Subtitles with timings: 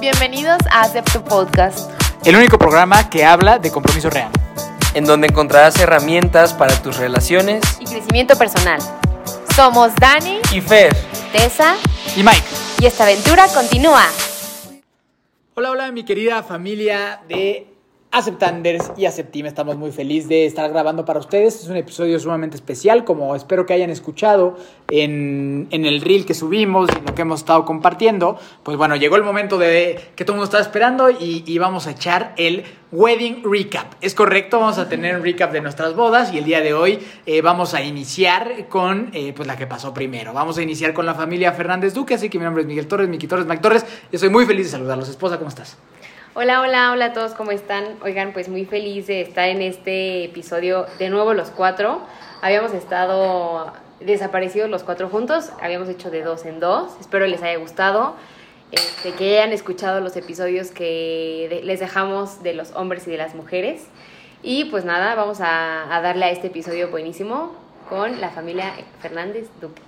[0.00, 1.90] Bienvenidos a Acepto Podcast.
[2.24, 4.30] El único programa que habla de compromiso real.
[4.94, 8.80] en donde encontrarás herramientas para tus relaciones Y crecimiento personal.
[9.54, 10.96] Somos Dani, y Fer.
[11.32, 11.74] Tessa
[12.16, 12.42] Y Mike.
[12.80, 14.04] y esta aventura continúa.
[15.54, 17.66] Hola, hola, mi querida familia de
[18.16, 19.44] Aceptanders y Aceptim.
[19.44, 21.62] Estamos muy felices de estar grabando para ustedes.
[21.62, 24.56] Es un episodio sumamente especial, como espero que hayan escuchado
[24.88, 28.38] en, en el reel que subimos y lo que hemos estado compartiendo.
[28.62, 31.86] Pues bueno, llegó el momento de que todo el mundo estaba esperando y, y vamos
[31.86, 33.92] a echar el Wedding Recap.
[34.00, 36.98] Es correcto, vamos a tener un recap de nuestras bodas y el día de hoy
[37.26, 40.32] eh, vamos a iniciar con eh, pues la que pasó primero.
[40.32, 43.10] Vamos a iniciar con la familia Fernández Duque, así que mi nombre es Miguel Torres,
[43.10, 43.84] Miki Torres, Mike Torres.
[44.10, 45.10] Yo soy muy feliz de saludarlos.
[45.10, 45.76] Esposa, ¿cómo estás?
[46.38, 47.84] Hola, hola, hola a todos, ¿cómo están?
[48.02, 52.00] Oigan, pues muy feliz de estar en este episodio de nuevo los cuatro.
[52.42, 56.92] Habíamos estado desaparecidos los cuatro juntos, habíamos hecho de dos en dos.
[57.00, 58.16] Espero les haya gustado,
[58.70, 63.16] este, que hayan escuchado los episodios que de- les dejamos de los hombres y de
[63.16, 63.84] las mujeres.
[64.42, 67.54] Y pues nada, vamos a, a darle a este episodio buenísimo
[67.88, 69.80] con la familia Fernández Duque.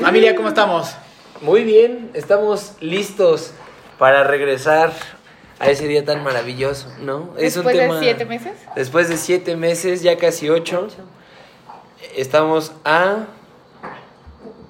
[0.00, 0.94] Familia, ¿cómo estamos?
[1.42, 3.52] Muy bien, estamos listos
[4.00, 4.92] para regresar
[5.60, 7.34] a ese día tan maravilloso, ¿no?
[7.38, 8.52] Es un Después de tema- siete meses.
[8.74, 10.88] Después de siete meses, ya casi ocho,
[12.16, 13.26] estamos a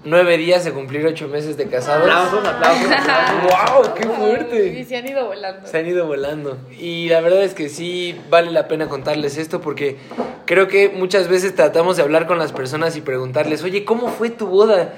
[0.03, 2.03] nueve días de cumplir ocho meses de casados.
[2.03, 2.87] Aplausos, aplausos.
[3.84, 3.95] ¡Wow!
[3.95, 4.84] ¡Qué Y fuerte!
[4.84, 5.67] se han ido volando.
[5.69, 6.59] Se han ido volando.
[6.78, 9.97] Y la verdad es que sí vale la pena contarles esto porque
[10.47, 14.31] creo que muchas veces tratamos de hablar con las personas y preguntarles, oye, ¿cómo fue
[14.31, 14.94] tu boda?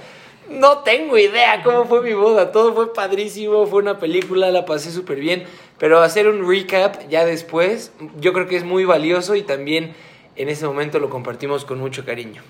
[0.53, 2.53] No tengo idea cómo fue mi boda.
[2.53, 5.45] Todo fue padrísimo, fue una película, la pasé súper bien.
[5.78, 9.95] Pero hacer un recap ya después, yo creo que es muy valioso y también
[10.36, 12.42] en ese momento lo compartimos con mucho cariño.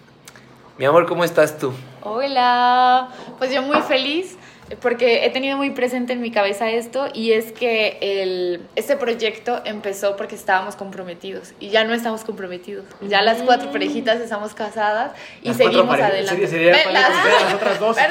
[0.79, 1.73] Mi amor, ¿cómo estás tú?
[2.03, 3.09] Hola.
[3.39, 4.37] Pues yo muy feliz
[4.81, 9.61] porque he tenido muy presente en mi cabeza esto y es que el, este proyecto
[9.65, 12.85] empezó porque estábamos comprometidos y ya no estamos comprometidos.
[13.01, 15.13] Ya las cuatro parejitas estamos casadas
[15.43, 16.47] y Las seguimos adelante.
[16.85, 17.97] para las- las otras dos.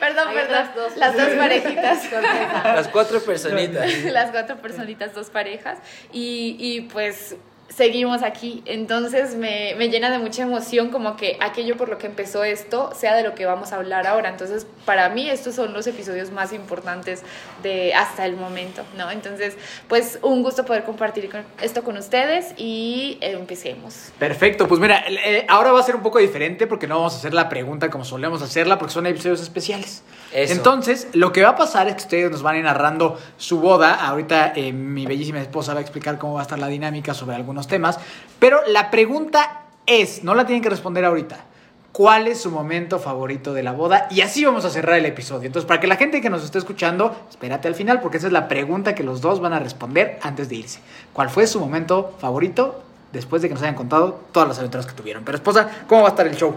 [0.00, 0.96] Perdón, perdón, otras dos.
[0.96, 2.10] Las dos parejitas.
[2.64, 3.86] Las cuatro personitas.
[4.04, 5.78] las cuatro personitas, dos parejas,
[6.10, 7.36] y, y pues
[7.74, 8.62] seguimos aquí.
[8.66, 12.90] Entonces me, me llena de mucha emoción como que aquello por lo que empezó esto
[12.94, 14.28] sea de lo que vamos a hablar ahora.
[14.28, 17.22] Entonces para mí estos son los episodios más importantes
[17.62, 19.10] de hasta el momento, ¿no?
[19.10, 19.56] Entonces
[19.88, 24.10] pues un gusto poder compartir con- esto con ustedes y eh, empecemos.
[24.18, 27.16] Perfecto, pues mira, eh, ahora va a ser un poco diferente porque no vamos a
[27.18, 30.02] hacer la pregunta como solemos hacerla porque son episodios especiales.
[30.32, 30.52] Eso.
[30.52, 33.60] Entonces, lo que va a pasar es que ustedes nos van a ir narrando su
[33.60, 33.94] boda.
[33.94, 37.34] Ahorita eh, mi bellísima esposa va a explicar cómo va a estar la dinámica sobre
[37.36, 37.98] algunos temas.
[38.38, 41.44] Pero la pregunta es, no la tienen que responder ahorita.
[41.92, 44.06] ¿Cuál es su momento favorito de la boda?
[44.10, 45.46] Y así vamos a cerrar el episodio.
[45.46, 48.32] Entonces, para que la gente que nos esté escuchando, espérate al final, porque esa es
[48.32, 50.80] la pregunta que los dos van a responder antes de irse.
[51.12, 52.80] ¿Cuál fue su momento favorito
[53.12, 55.24] después de que nos hayan contado todas las aventuras que tuvieron?
[55.24, 56.54] Pero, esposa, ¿cómo va a estar el show?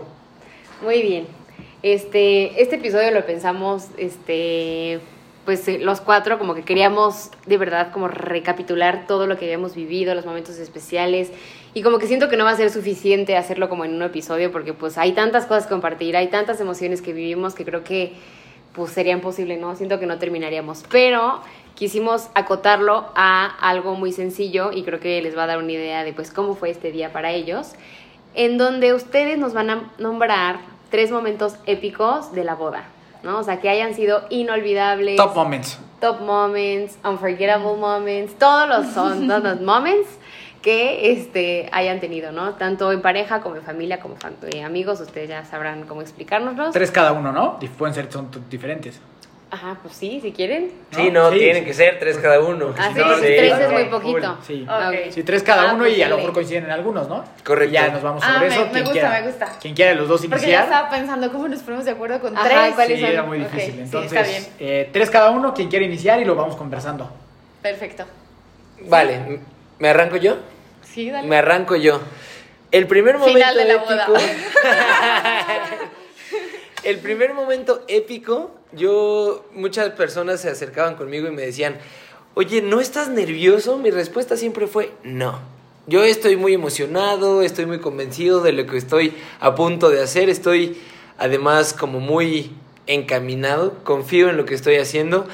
[0.83, 1.27] Muy bien.
[1.81, 5.01] Este, este episodio lo pensamos, este,
[5.45, 9.75] pues eh, los cuatro como que queríamos de verdad como recapitular todo lo que habíamos
[9.75, 11.31] vivido, los momentos especiales.
[11.73, 14.51] Y como que siento que no va a ser suficiente hacerlo como en un episodio
[14.51, 18.13] porque pues hay tantas cosas que compartir, hay tantas emociones que vivimos que creo que
[18.73, 19.75] pues sería imposible, ¿no?
[19.75, 21.41] Siento que no terminaríamos, pero
[21.75, 26.03] quisimos acotarlo a algo muy sencillo y creo que les va a dar una idea
[26.03, 27.73] de pues cómo fue este día para ellos,
[28.35, 30.59] en donde ustedes nos van a nombrar
[30.89, 32.85] tres momentos épicos de la boda,
[33.23, 33.39] ¿no?
[33.39, 35.17] O sea, que hayan sido inolvidables.
[35.17, 35.79] Top moments.
[35.99, 40.07] Top moments, unforgettable moments, todos los son, todos los moments
[40.61, 42.53] que este, hayan tenido, ¿no?
[42.55, 46.71] Tanto en pareja como en familia, como fan- eh, amigos, ustedes ya sabrán cómo explicárnoslos.
[46.73, 47.59] Tres cada uno, ¿no?
[47.77, 49.01] Pueden ser, son diferentes.
[49.53, 50.71] Ajá, pues sí, si quieren.
[50.95, 51.67] Sí, no, Sí, tienen sí.
[51.67, 52.73] que ser tres cada uno.
[52.75, 54.37] Ah, si sí, no, sí, tres es muy poquito.
[54.47, 54.65] sí.
[54.67, 54.95] Ah, Ok.
[55.05, 55.11] ok.
[55.11, 57.23] Sí, tres cada Ah, uno pues y a lo mejor coinciden en algunos, ¿no?
[57.45, 57.69] Correcto.
[57.69, 58.59] Y ya nos vamos Ah, sobre eso.
[58.73, 59.47] me gusta, quiera, me gusta.
[59.61, 60.63] Quien quiera de los dos Porque ya iniciar.
[60.63, 62.73] estaba pensando cómo nos ponemos de acuerdo con Ajá, tres.
[62.73, 63.11] ¿cuáles Sí, son?
[63.13, 63.79] era muy difícil.
[63.79, 64.43] Entonces, está bien.
[64.59, 67.11] eh, tres cada uno, quien quiera iniciar y lo vamos conversando.
[67.61, 68.05] Perfecto.
[68.87, 69.39] Vale,
[69.77, 70.37] ¿me arranco yo?
[70.81, 71.27] Sí, dale.
[71.27, 72.01] Me arranco yo.
[72.71, 74.07] El primer momento Final de la boda.
[76.83, 81.77] el primer momento épico, yo muchas personas se acercaban conmigo y me decían,
[82.35, 85.39] "Oye, ¿no estás nervioso?" Mi respuesta siempre fue, "No."
[85.85, 90.29] Yo estoy muy emocionado, estoy muy convencido de lo que estoy a punto de hacer,
[90.29, 90.77] estoy
[91.17, 92.51] además como muy
[92.87, 95.27] encaminado, confío en lo que estoy haciendo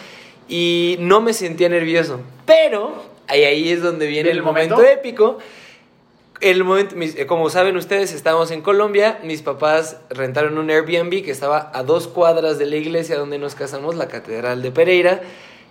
[0.48, 2.20] y no me sentía nervioso.
[2.48, 4.92] Pero ahí, ahí es donde viene ¿Viene el el momento momento?
[4.92, 5.38] épico.
[6.42, 9.20] El momento, eh, como saben ustedes, estábamos en Colombia.
[9.24, 13.56] Mis papás rentaron un Airbnb que estaba a dos cuadras de la iglesia donde nos
[13.56, 15.22] casamos, la Catedral de Pereira.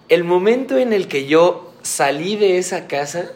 [0.09, 3.33] El momento en el que yo salí de esa casa,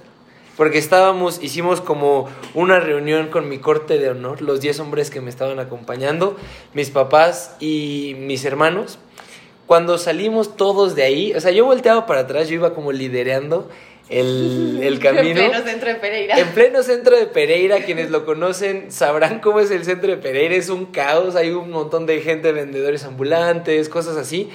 [0.57, 5.23] porque estábamos, hicimos como una reunión con mi corte de honor, los 10 hombres que
[5.23, 6.37] me estaban acompañando,
[6.75, 8.99] mis papás y mis hermanos.
[9.67, 13.71] Cuando salimos todos de ahí, o sea, yo volteaba para atrás, yo iba como liderando
[14.09, 15.41] el, el camino.
[15.41, 16.39] En pleno centro de Pereira.
[16.39, 20.55] En pleno centro de Pereira, quienes lo conocen sabrán cómo es el centro de Pereira,
[20.55, 24.51] es un caos, hay un montón de gente, vendedores ambulantes, cosas así.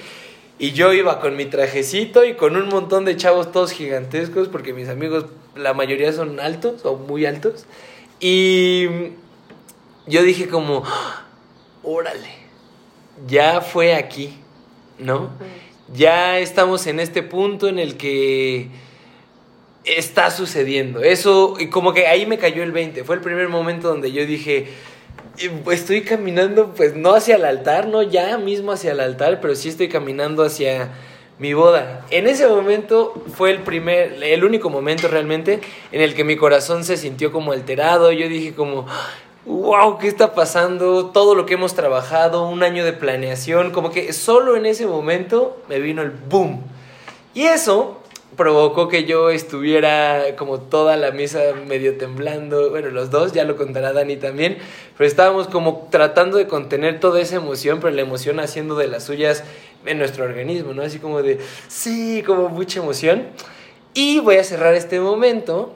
[0.58, 4.72] Y yo iba con mi trajecito y con un montón de chavos todos gigantescos, porque
[4.72, 7.66] mis amigos, la mayoría son altos o muy altos.
[8.18, 8.86] Y
[10.06, 11.26] yo dije como, "Ah,
[11.84, 12.28] órale,
[13.28, 14.36] ya fue aquí,
[14.98, 15.30] ¿no?
[15.94, 18.68] Ya estamos en este punto en el que
[19.84, 21.00] está sucediendo.
[21.02, 23.04] Eso, y como que ahí me cayó el 20.
[23.04, 24.68] Fue el primer momento donde yo dije,
[25.38, 29.54] eh, estoy caminando, pues no hacia el altar, no ya mismo hacia el altar, pero
[29.54, 30.90] sí estoy caminando hacia
[31.38, 32.04] mi boda.
[32.10, 35.60] En ese momento fue el primer, el único momento realmente
[35.92, 38.10] en el que mi corazón se sintió como alterado.
[38.10, 38.86] Yo dije como,
[39.46, 41.06] wow, ¿qué está pasando?
[41.06, 45.62] Todo lo que hemos trabajado, un año de planeación, como que solo en ese momento
[45.68, 46.62] me vino el boom.
[47.34, 48.02] Y eso
[48.36, 53.56] provocó que yo estuviera como toda la misa medio temblando, bueno, los dos, ya lo
[53.56, 54.58] contará Dani también,
[54.96, 59.04] pero estábamos como tratando de contener toda esa emoción, pero la emoción haciendo de las
[59.04, 59.44] suyas
[59.86, 60.82] en nuestro organismo, ¿no?
[60.82, 61.38] Así como de,
[61.68, 63.26] sí, como mucha emoción.
[63.94, 65.74] Y voy a cerrar este momento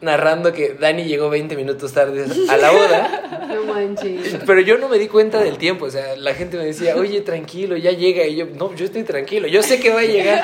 [0.00, 3.20] narrando que Dani llegó 20 minutos tarde a la boda.
[3.54, 4.38] No manches.
[4.44, 7.20] Pero yo no me di cuenta del tiempo, o sea, la gente me decía, oye,
[7.20, 8.26] tranquilo, ya llega.
[8.26, 10.42] Y yo, no, yo estoy tranquilo, yo sé que va a llegar.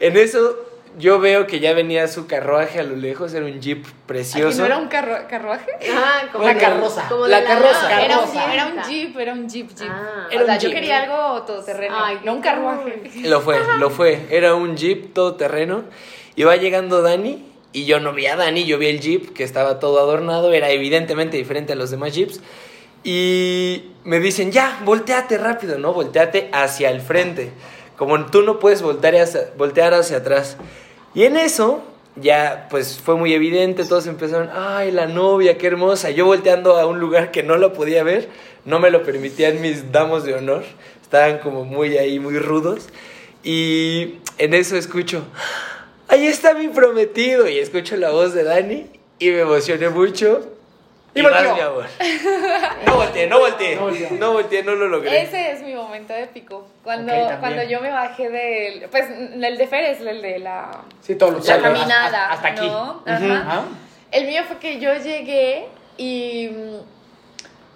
[0.00, 3.84] En eso yo veo que ya venía su carruaje a lo lejos, era un jeep
[3.86, 4.58] Aquí precioso.
[4.60, 5.70] ¿No era un carru- carruaje?
[5.94, 7.08] Ah, como Una de- carroza.
[7.08, 8.04] como La carroza.
[8.04, 9.88] Era un, era un jeep, era un jeep, jeep.
[9.90, 10.26] Ah.
[10.30, 13.02] Era o sea, un yo quería algo todoterreno, Ay, no un carruaje.
[13.24, 14.26] Lo fue, lo fue.
[14.30, 15.84] Era un jeep todoterreno.
[16.36, 17.48] Y va llegando Dani.
[17.74, 20.52] Y yo no vi a Dani, yo vi el jeep que estaba todo adornado.
[20.52, 22.40] Era evidentemente diferente a los demás jeeps.
[23.04, 25.92] Y me dicen, ya, volteate rápido, ¿no?
[25.92, 27.50] Volteate hacia el frente.
[28.02, 30.56] Como tú no puedes voltear hacia, voltear hacia atrás.
[31.14, 31.84] Y en eso,
[32.16, 33.84] ya pues fue muy evidente.
[33.84, 36.10] Todos empezaron, ay, la novia, qué hermosa.
[36.10, 38.28] Yo volteando a un lugar que no la podía ver.
[38.64, 40.64] No me lo permitían mis damos de honor.
[41.00, 42.88] Estaban como muy ahí, muy rudos.
[43.44, 45.22] Y en eso escucho,
[46.08, 47.48] ahí está mi prometido.
[47.48, 48.86] Y escucho la voz de Dani
[49.20, 50.44] y me emocioné mucho.
[51.14, 51.84] Y Y, volteó.
[52.86, 53.76] No volteé, no volteé.
[53.76, 54.10] No volteó.
[54.12, 55.22] No volteé, no lo logré.
[55.22, 56.66] Ese es mi momento épico.
[56.82, 58.88] Cuando, cuando yo me bajé del.
[58.88, 60.70] Pues el de Fer es el de la,
[61.00, 62.30] Sí, todos los la caminada.
[62.30, 62.68] Hasta, hasta aquí.
[62.68, 63.40] Ajá.
[63.40, 63.64] Ajá.
[64.10, 65.66] El mío fue que yo llegué
[65.96, 66.50] y,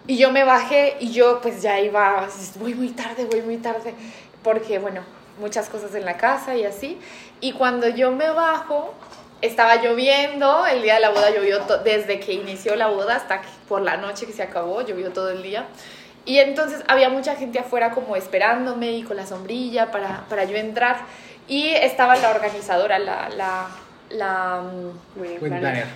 [0.07, 3.95] y yo me bajé y yo pues ya iba, voy muy tarde, voy muy tarde,
[4.43, 5.03] porque bueno,
[5.41, 6.99] muchas cosas en la casa y así.
[7.41, 8.95] Y cuando yo me bajo,
[9.43, 13.49] estaba lloviendo, el día de la boda llovió desde que inició la boda hasta que
[13.69, 15.67] por la noche que se acabó, llovió todo el día.
[16.25, 20.57] Y entonces había mucha gente afuera como esperándome y con la sombrilla para, para yo
[20.57, 20.99] entrar.
[21.49, 23.29] Y estaba la organizadora, la...
[23.29, 23.69] la,
[24.11, 25.61] la mm, Wedding Wedding planner.
[25.61, 25.87] planner.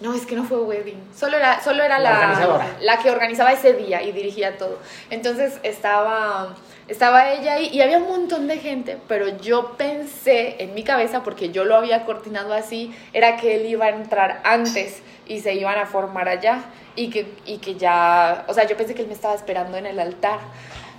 [0.00, 1.02] no, es que no fue wedding.
[1.14, 2.66] Solo era, solo era La la, organizadora.
[2.80, 4.78] la que organizaba ese día y dirigía todo.
[5.10, 6.54] Entonces estaba,
[6.88, 11.22] estaba ella ahí y había un montón de gente, pero yo pensé en mi cabeza,
[11.22, 15.54] porque yo lo había coordinado así, era que él iba a entrar antes y se
[15.54, 16.64] iban a formar allá
[16.96, 19.86] y que, y que ya, o sea, yo pensé que él me estaba esperando en
[19.86, 20.40] el altar.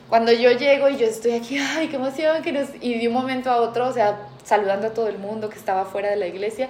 [0.09, 2.69] Cuando yo llego y yo estoy aquí, ay, qué emoción, que nos...
[2.81, 5.85] y de un momento a otro, o sea, saludando a todo el mundo que estaba
[5.85, 6.69] fuera de la iglesia,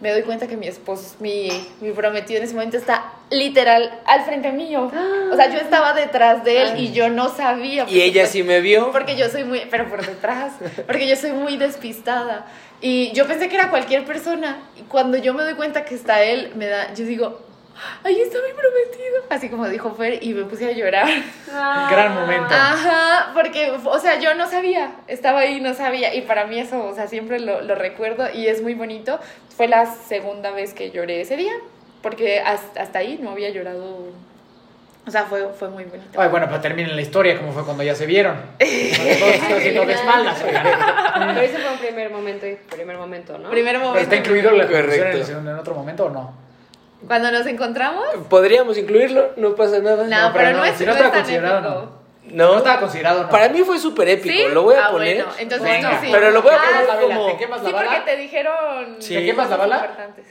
[0.00, 1.48] me doy cuenta que mi esposo, mi,
[1.80, 4.90] mi prometido en ese momento está literal al frente mío.
[5.32, 7.84] O sea, yo estaba detrás de él y yo no sabía.
[7.88, 8.92] Y ella sí me vio.
[8.92, 10.52] Porque yo soy muy, pero por detrás,
[10.86, 12.46] porque yo soy muy despistada.
[12.80, 14.58] Y yo pensé que era cualquier persona.
[14.78, 17.40] Y cuando yo me doy cuenta que está él, me da, yo digo,
[18.04, 19.22] ahí está mi prometido.
[19.30, 21.06] Así como dijo Fer, y me puse a llorar.
[21.52, 21.88] Ah.
[21.90, 22.54] Gran momento.
[22.54, 26.84] Ajá, porque, o sea, yo no sabía, estaba ahí, no sabía, y para mí eso,
[26.84, 29.18] o sea, siempre lo, lo recuerdo y es muy bonito.
[29.56, 31.52] Fue la segunda vez que lloré ese día,
[32.02, 34.06] porque hasta, hasta ahí no había llorado,
[35.06, 36.20] o sea, fue, fue muy bonito.
[36.20, 38.36] Ay, bueno, pues terminen la historia, como fue cuando ya se vieron.
[38.58, 40.38] Todos haciendo de espaldas.
[40.42, 43.50] Pero ese fue un primer momento, y primer momento, ¿no?
[43.50, 44.02] Primer Pero momento.
[44.04, 46.47] está incluido la en, segundo- en otro momento o no?
[47.06, 50.04] Cuando nos encontramos, Podríamos incluirlo, no pasa nada.
[50.06, 51.98] no, No, pero, no, no, es, si no no está es tan considerado.
[52.24, 53.28] No, No estaba considerado, no.
[53.30, 54.52] Para mí fue súper épico, ¿Sí?
[54.52, 55.16] lo voy a Ah, poner.
[55.24, 56.00] bueno, entonces Venga.
[56.00, 56.08] sí.
[56.10, 57.26] Pero lo voy a Ah, poner la vela, como...
[57.32, 57.90] ¿te quemas la Sí, bala?
[57.94, 59.14] porque te dijeron Sí.
[59.14, 59.76] ¿Te quemas la bala?
[59.76, 60.26] importantes.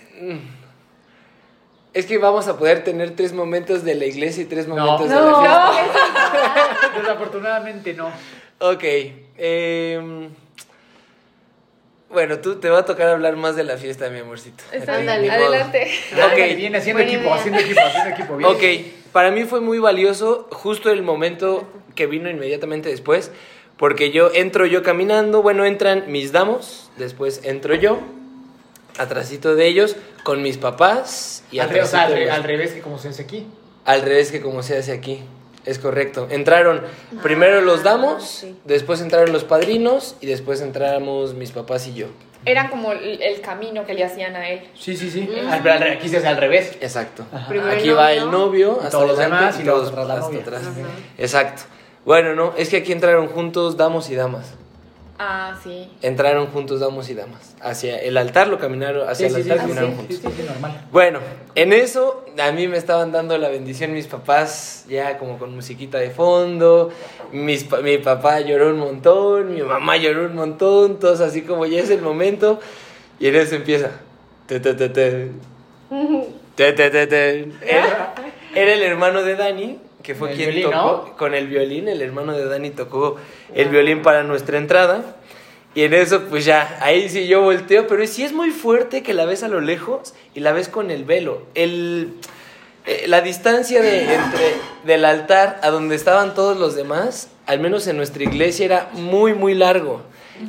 [1.93, 4.75] Es que vamos a poder tener tres momentos de la iglesia y tres No.
[4.75, 6.89] momentos de No, la fiesta.
[6.99, 8.09] Desafortunadamente no.
[8.59, 8.83] Ok.
[9.37, 10.29] em,
[12.09, 14.63] bueno, tú te va a tocar hablar más de la fiesta, mi amorcito.
[14.71, 15.87] Está bien, adelante.
[16.13, 17.35] Ándale, viene haciendo Buena equipo, idea.
[17.35, 18.37] haciendo equipo, haciendo equipo.
[18.37, 18.49] Bien.
[18.49, 23.31] Ok, para mí fue muy valioso justo el momento que vino inmediatamente después,
[23.77, 27.99] porque yo entro yo caminando, bueno, entran mis damos, después entro yo,
[28.97, 32.81] atrásito de ellos, con mis papás y al, re- o sea, re- al revés que
[32.81, 33.45] como se hace aquí.
[33.85, 35.21] al revés que como se hace aquí.
[35.67, 36.27] Es correcto.
[36.31, 36.81] Entraron
[37.21, 38.55] primero los damos, sí.
[38.65, 42.07] después entraron los padrinos y después entramos mis papás y yo.
[42.45, 44.61] Era como el, el camino que le hacían a él.
[44.73, 45.21] Sí, sí, sí.
[45.29, 45.47] Mm.
[45.49, 46.77] Al- aquí se hace al revés.
[46.79, 47.25] Exacto.
[47.49, 50.25] Primero Aquí el va el novio, hasta todos los demás, y todos atrás la hasta
[50.27, 50.41] novia.
[50.41, 50.61] atrás.
[50.61, 50.87] Ajá.
[51.17, 51.63] Exacto.
[52.05, 54.53] Bueno, no, es que aquí entraron juntos damos y damas.
[55.19, 55.89] Ah, sí.
[56.03, 57.55] Entraron juntos damos y damas.
[57.61, 60.17] Hacia el altar lo caminaron, hacia Sí, el sí, altar sí, caminaron sí, juntos.
[60.17, 60.85] sí, sí, sí, normal.
[60.91, 61.19] Bueno,
[61.55, 65.97] en eso a mí me estaban dando la bendición mis papás, ya como con musiquita
[65.97, 66.91] de fondo.
[67.31, 71.65] Mis, pa- mi papá lloró un montón, mi mamá lloró un montón, todos así como
[71.65, 72.59] ya es el momento.
[73.19, 73.89] Y en eso empieza.
[74.45, 75.31] Te, te, te, te.
[76.55, 77.51] Te, te, te, te.
[77.61, 78.15] Era,
[78.55, 81.17] era el hermano de Dani, que fue quien violín, tocó ¿no?
[81.17, 81.89] con el violín.
[81.89, 83.17] El hermano de Dani tocó
[83.53, 85.17] el violín para nuestra entrada.
[85.75, 89.13] Y en eso, pues ya, ahí sí yo volteo, pero sí es muy fuerte que
[89.13, 91.41] la ves a lo lejos y la ves con el velo.
[91.55, 92.13] El,
[92.85, 94.53] eh, la distancia de, entre,
[94.85, 99.33] del altar a donde estaban todos los demás, al menos en nuestra iglesia, era muy,
[99.33, 100.03] muy largo.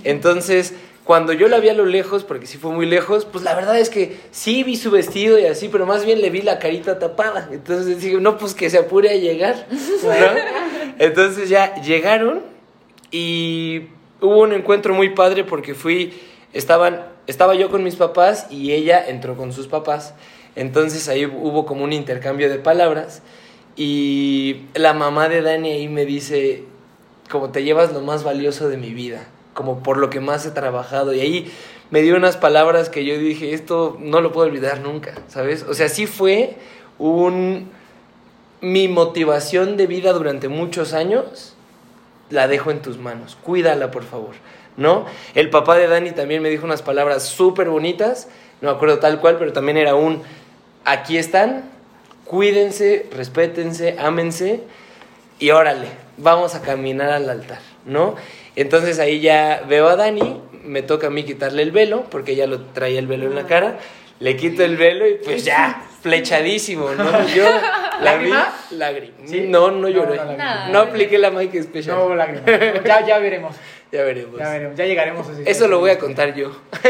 [0.05, 0.73] Entonces,
[1.09, 3.79] cuando yo la vi a lo lejos, porque sí fue muy lejos, pues la verdad
[3.79, 6.99] es que sí vi su vestido y así, pero más bien le vi la carita
[6.99, 7.49] tapada.
[7.51, 9.69] Entonces digo, no, pues que se apure a llegar.
[9.71, 10.11] ¿no?
[10.99, 12.43] Entonces ya llegaron
[13.11, 13.85] y
[14.21, 16.13] hubo un encuentro muy padre porque fui,
[16.53, 20.13] estaban, estaba yo con mis papás y ella entró con sus papás.
[20.57, 23.23] Entonces ahí hubo como un intercambio de palabras
[23.77, 26.65] y la mamá de Dani ahí me dice,
[27.31, 29.27] como te llevas lo más valioso de mi vida,
[29.59, 31.13] como por lo que más he trabajado.
[31.13, 31.53] Y ahí
[31.91, 35.65] me dio unas palabras que yo dije, esto no lo puedo olvidar nunca, ¿sabes?
[35.69, 36.55] O sea, sí fue
[36.97, 37.69] un...
[38.61, 41.57] Mi motivación de vida durante muchos años
[42.31, 43.37] la dejo en tus manos.
[43.43, 44.37] Cuídala, por favor.
[44.77, 45.07] ¿No?
[45.35, 48.29] El papá de Dani también me dijo unas palabras súper bonitas.
[48.61, 50.23] No me acuerdo tal cual, pero también era un.
[50.85, 51.65] Aquí están.
[52.25, 54.63] Cuídense, respétense, ámense.
[55.41, 57.61] Y órale, vamos a caminar al altar.
[57.85, 58.15] ¿No?
[58.61, 60.43] Entonces ahí ya veo a Dani.
[60.65, 63.47] Me toca a mí quitarle el velo, porque ella lo traía el velo en la
[63.47, 63.79] cara.
[64.21, 67.05] Le quito el velo y pues ya, flechadísimo, ¿no?
[67.35, 67.45] Yo
[68.03, 68.29] la vi.
[68.31, 68.55] ¿Lágrima?
[68.73, 69.15] Lágrima.
[69.25, 69.45] ¿Sí?
[69.49, 70.17] No, no No, lloré.
[70.17, 70.81] no, No, lágrima.
[70.81, 71.97] apliqué la Mike Special.
[71.97, 72.45] No hubo lágrimas.
[72.85, 73.55] Ya, ya veremos.
[73.91, 74.39] Ya veremos.
[74.39, 74.77] Ya veremos.
[74.77, 76.55] Ya llegaremos a ese Eso lo voy a contar yo.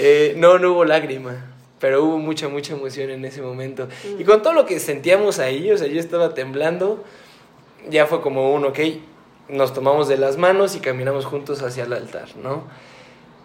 [0.00, 1.44] Eh, no, no hubo lágrima.
[1.80, 3.88] Pero hubo mucha, mucha emoción en ese momento.
[4.18, 7.02] Y con todo lo que sentíamos ahí, o sea, yo estaba temblando.
[7.90, 8.78] Ya fue como un, ok,
[9.48, 12.64] nos tomamos de las manos y caminamos juntos hacia el altar, ¿no?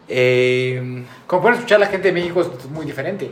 [0.10, 3.32] Eh, Como pueden escuchar, la gente de México es muy diferente.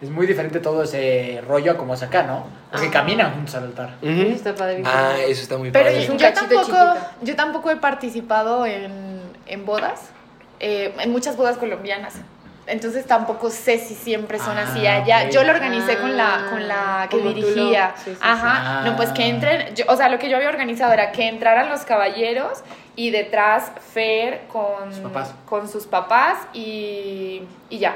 [0.00, 2.44] Es muy diferente todo ese rollo a como es acá, ¿no?
[2.70, 2.90] Porque Ah.
[2.90, 3.96] caminan juntos al altar.
[4.02, 4.10] ujú.
[4.22, 4.88] Está padrísimo.
[4.92, 6.10] Ah, eso está muy Pero padre.
[6.10, 6.76] Un yo, tampoco,
[7.22, 10.10] yo tampoco he participado en, en bodas,
[10.60, 12.14] eh, en muchas bodas colombianas.
[12.68, 15.22] Entonces tampoco sé si siempre son así Ah, allá.
[15.26, 15.30] ok.
[15.30, 17.94] Yo lo organicé con la, Ah, con la que tú lo- dirigía.
[18.04, 18.18] sí, sí.
[18.20, 18.80] Ajá.
[18.80, 18.82] Ah.
[18.84, 19.74] No, pues que entren.
[19.76, 22.64] yo- o sea, lo que yo había organizado era que entraran los caballeros
[22.96, 25.34] y detrás Fer con Sus papás.
[25.44, 27.94] con sus papás y, y ya.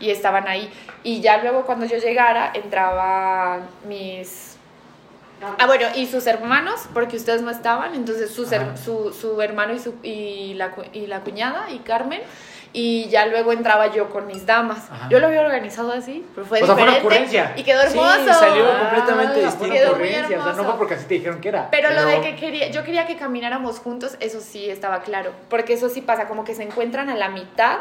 [0.00, 0.70] Y estaban ahí.
[1.02, 4.54] Y ya luego cuando yo llegara entraban mis
[5.60, 9.72] Ah, bueno, y sus hermanos, porque ustedes no estaban, entonces sus her- su, su hermano
[9.72, 12.20] y, su, y, la, cu- y la cuñada y Carmen,
[12.72, 14.90] y ya luego entraba yo con mis damas.
[14.90, 15.08] Ajá.
[15.08, 17.52] Yo lo había organizado así, pero fue O sea, fue una diferente ocurrencia.
[17.56, 18.38] y quedó Sí, hermoso.
[18.38, 19.72] salió completamente fue distinto.
[19.74, 21.70] Quedó ocurrencia, O sea, no fue porque así te dijeron que era.
[21.70, 25.72] Pero lo de que quería, yo quería que camináramos juntos, eso sí estaba claro, porque
[25.72, 27.78] eso sí pasa, como que se encuentran a la mitad,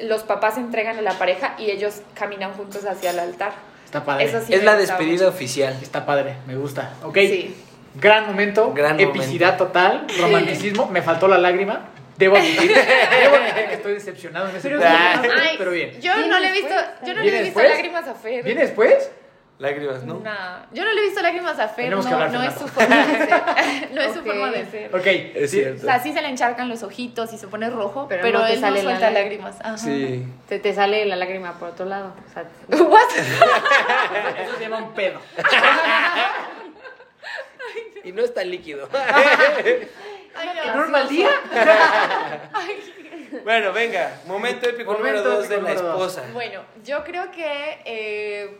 [0.00, 3.52] los papás se entregan a la pareja y ellos caminan juntos hacia el altar.
[3.84, 4.24] Está padre.
[4.24, 5.28] Eso sí es me la despedida mucho.
[5.36, 5.76] oficial.
[5.80, 6.92] Está padre, me gusta.
[7.02, 7.16] Ok.
[7.18, 7.56] Sí.
[7.94, 8.72] Gran momento.
[8.74, 10.06] Gran epicidad total.
[10.20, 10.86] Romanticismo.
[10.88, 11.86] Me faltó la lágrima.
[12.18, 12.74] Debo admitir,
[13.22, 16.00] debo admitir que estoy decepcionado en ese Pero- momento, Ay, pero bien.
[16.00, 18.44] Yo ¿Viene no le he visto, yo no le ¿Viene he visto lágrimas a Fer.
[18.44, 19.10] ¿Viene después?
[19.60, 20.20] Lágrimas, ¿no?
[20.20, 22.96] Nah, yo no le he visto lágrimas a Fer, no, hablar, no es su forma
[23.06, 23.90] de ser.
[23.92, 24.94] no es su forma de ser.
[24.94, 25.06] Ok.
[25.06, 25.82] Es cierto.
[25.82, 28.46] O sea, sí se le encharcan los ojitos y se pone rojo, Pero pero, no
[28.46, 29.48] te él sale no la suelta lágrima.
[29.48, 29.66] lágrimas.
[29.66, 29.78] Ajá.
[29.78, 30.24] Sí.
[30.48, 32.14] Te, te sale la lágrima por otro lado.
[32.28, 32.44] O sea,
[32.84, 33.10] What?
[34.44, 35.20] Eso se llama un pedo.
[38.04, 38.88] Y no está líquido.
[40.38, 40.72] Ay, no.
[40.72, 41.30] ¿En un mal día?
[43.44, 46.22] Bueno, venga, momento épico Momento número dos de la esposa.
[46.32, 48.58] Bueno, yo creo que eh,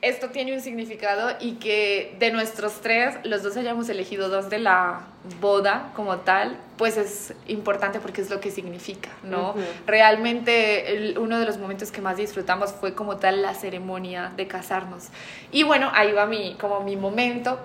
[0.00, 4.58] esto tiene un significado y que de nuestros tres, los dos hayamos elegido dos de
[4.60, 5.00] la
[5.40, 9.50] boda como tal, pues es importante porque es lo que significa, ¿no?
[9.50, 9.60] Ujú.
[9.86, 14.46] Realmente el- uno de los momentos que más disfrutamos fue como tal la ceremonia de
[14.46, 15.08] casarnos.
[15.50, 17.58] Y bueno, ahí va mi, como mi momento.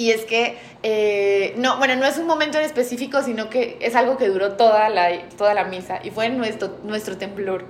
[0.00, 3.94] Y es que, eh, no, bueno, no es un momento en específico, sino que es
[3.94, 7.66] algo que duró toda la, toda la misa y fue nuestro, nuestro temblor.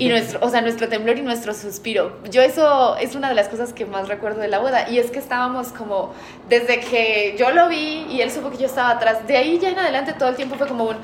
[0.00, 2.18] Y nuestro, o sea, nuestro temblor y nuestro suspiro.
[2.28, 4.90] Yo eso es una de las cosas que más recuerdo de la boda.
[4.90, 6.12] Y es que estábamos como,
[6.48, 9.68] desde que yo lo vi y él supo que yo estaba atrás, de ahí ya
[9.68, 10.96] en adelante todo el tiempo fue como un...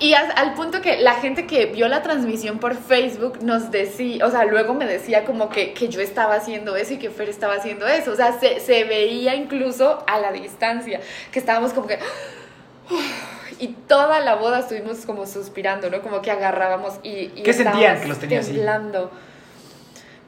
[0.00, 4.24] Y as- al punto que la gente que vio la transmisión por Facebook nos decía,
[4.26, 7.28] o sea, luego me decía como que, que yo estaba haciendo eso y que Fer
[7.28, 8.12] estaba haciendo eso.
[8.12, 11.00] O sea, se, se veía incluso a la distancia,
[11.32, 11.98] que estábamos como que...
[13.58, 16.00] Y toda la boda estuvimos como suspirando, ¿no?
[16.00, 17.32] Como que agarrábamos y...
[17.34, 18.52] y ¿Qué sentían que los tenía así?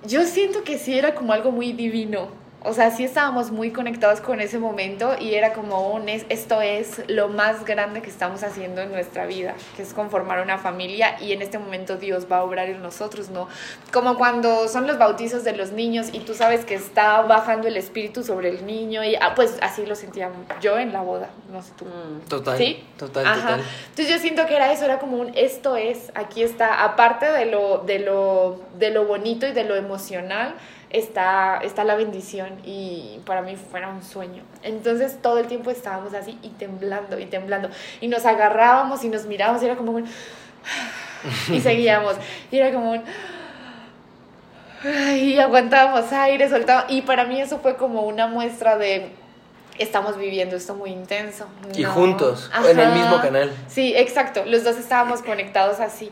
[0.04, 2.28] Yo siento que sí era como algo muy divino.
[2.62, 6.60] O sea, sí estábamos muy conectados con ese momento y era como un, es- esto
[6.60, 11.16] es lo más grande que estamos haciendo en nuestra vida, que es conformar una familia
[11.22, 13.48] y en este momento Dios va a obrar en nosotros, ¿no?
[13.94, 17.78] Como cuando son los bautizos de los niños y tú sabes que está bajando el
[17.78, 21.62] espíritu sobre el niño y ah, pues así lo sentía yo en la boda, no
[21.62, 21.86] sé tú.
[21.86, 22.28] Mm.
[22.28, 22.58] Total.
[22.58, 22.84] ¿Sí?
[22.98, 23.40] Total, Ajá.
[23.40, 23.60] total.
[23.88, 27.46] Entonces yo siento que era eso, era como un esto es, aquí está, aparte de
[27.46, 30.54] lo, de lo, de lo bonito y de lo emocional,
[30.90, 34.42] está, está la bendición y para mí fuera un sueño.
[34.62, 37.70] Entonces todo el tiempo estábamos así y temblando y temblando
[38.00, 40.06] y nos agarrábamos y nos mirábamos y era como un...
[41.48, 42.16] y seguíamos
[42.50, 43.04] y era como un...
[44.82, 46.90] Y aguantábamos aire, soltábamos.
[46.90, 49.12] Y para mí eso fue como una muestra de
[49.80, 51.46] estamos viviendo esto muy intenso.
[51.74, 51.92] Y ¿no?
[51.92, 53.52] juntos, en el mismo canal.
[53.68, 54.44] Sí, exacto.
[54.46, 56.10] Los dos estábamos conectados así.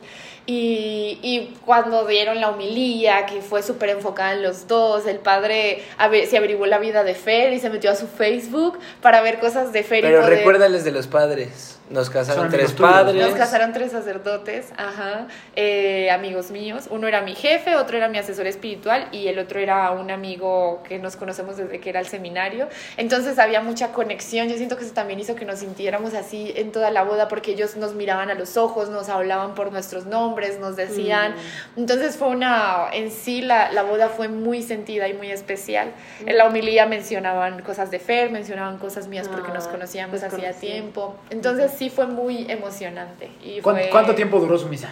[0.50, 5.83] Y, y cuando dieron la homilía, que fue súper enfocada en los dos, el padre
[5.99, 9.40] ave- se averiguó la vida de Fer y se metió a su Facebook para ver
[9.40, 11.75] cosas de Fer y Pero poder- recuérdales de los padres.
[11.90, 13.14] Nos casaron Son tres padres.
[13.25, 16.84] Nos casaron tres sacerdotes, ajá, eh, amigos míos.
[16.91, 20.82] Uno era mi jefe, otro era mi asesor espiritual y el otro era un amigo
[20.87, 22.69] que nos conocemos desde que era el seminario.
[22.99, 24.49] Entonces había mucha conexión.
[24.50, 27.52] Yo siento que eso también hizo que nos sintiéramos así en toda la boda porque
[27.52, 31.34] ellos nos miraban a los ojos, nos hablaban por nuestros nombres, nos decían.
[31.76, 35.92] Entonces fue una, en sí la, la boda fue muy sentida y muy especial.
[36.24, 40.32] En la homilía mencionaban cosas de Fer, mencionaban cosas mías porque nos Ah, conocíamos nos
[40.32, 41.16] hacía tiempo.
[41.30, 43.30] Entonces sí fue muy emocionante.
[43.42, 44.90] Y ¿Cuánto, fue cuánto tiempo duró su misa?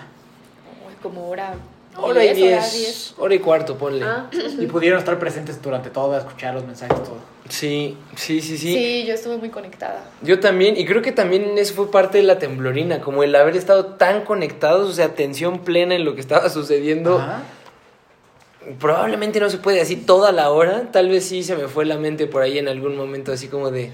[1.03, 1.55] Como hora.
[1.99, 3.15] Hora y 10, hora diez.
[3.17, 4.05] Hora y cuarto, ponle.
[4.05, 7.36] Ah, Y pudieron estar presentes durante todo, escuchar los mensajes, todo.
[7.49, 9.05] Sí, sí, sí, sí, Sí.
[9.07, 10.11] yo estuve muy conectada.
[10.23, 13.57] Yo también, y creo que también eso fue parte de la temblorina, como el haber
[13.57, 17.19] estado tan conectados, o sea, atención plena en lo que estaba sucediendo.
[17.19, 17.43] Ajá.
[18.81, 21.99] Probablemente no se puede así toda la hora, tal vez sí se me fue la
[21.99, 23.93] mente por ahí en algún momento así como de,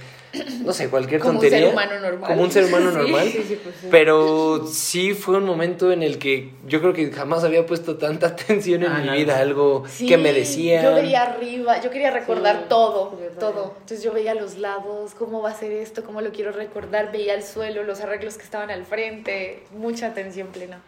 [0.64, 1.58] no sé, cualquier Como un tontería.
[1.66, 2.30] ser humano normal.
[2.30, 3.28] Como un ser humano normal.
[3.28, 3.88] sí, sí, pues sí.
[3.90, 8.26] Pero sí fue un momento en el que yo creo que jamás había puesto tanta
[8.28, 9.12] atención en Ah, mi no.
[9.14, 10.82] vida, algo Sí, que me decían.
[10.84, 13.74] Yo veía arriba, yo quería recordar Sí, todo, todo.
[13.80, 17.34] Entonces yo veía los lados, cómo va a ser esto, cómo lo quiero recordar, veía
[17.34, 20.80] el suelo, los arreglos que estaban al frente, mucha atención plena.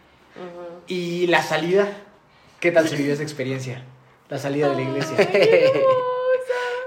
[0.89, 1.87] ¿Y la salida?
[2.61, 3.85] ¿Qué tal se vivió esa experiencia?
[4.31, 5.17] La salida de la iglesia.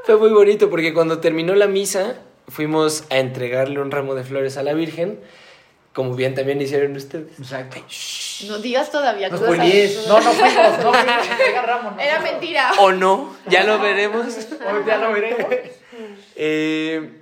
[0.05, 2.15] Fue muy bonito porque cuando terminó la misa
[2.47, 5.19] fuimos a entregarle un ramo de flores a la Virgen,
[5.93, 7.39] como bien también hicieron ustedes.
[7.39, 7.77] Exacto.
[8.47, 9.57] No digas todavía No cosas.
[10.07, 11.27] No, no fuimos, no fuimos.
[11.29, 12.71] Entrega Ramos, no Era mentira.
[12.79, 13.35] ¿O no?
[13.47, 14.27] Ya lo veremos.
[14.71, 15.47] Hoy ya lo veremos.
[16.35, 17.21] Eh,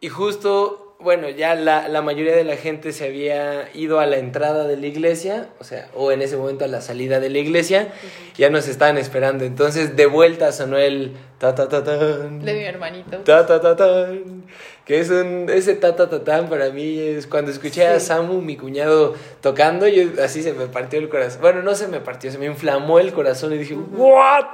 [0.00, 4.18] y justo, bueno, ya la, la mayoría de la gente se había ido a la
[4.18, 7.38] entrada de la iglesia, o sea, o en ese momento a la salida de la
[7.38, 7.88] iglesia,
[8.36, 9.44] ya nos estaban esperando.
[9.44, 12.44] Entonces, de vuelta sonó el ta ta ta tan.
[12.44, 13.18] De mi hermanito.
[13.18, 14.44] Ta ta ta tan.
[14.84, 15.48] Que es un.
[15.48, 17.26] Ese ta ta ta tan para mí es.
[17.26, 21.40] Cuando escuché a Samu, mi cuñado, tocando, yo así se me partió el corazón.
[21.40, 24.44] Bueno, no se me partió, se me inflamó el corazón y dije, ¿what?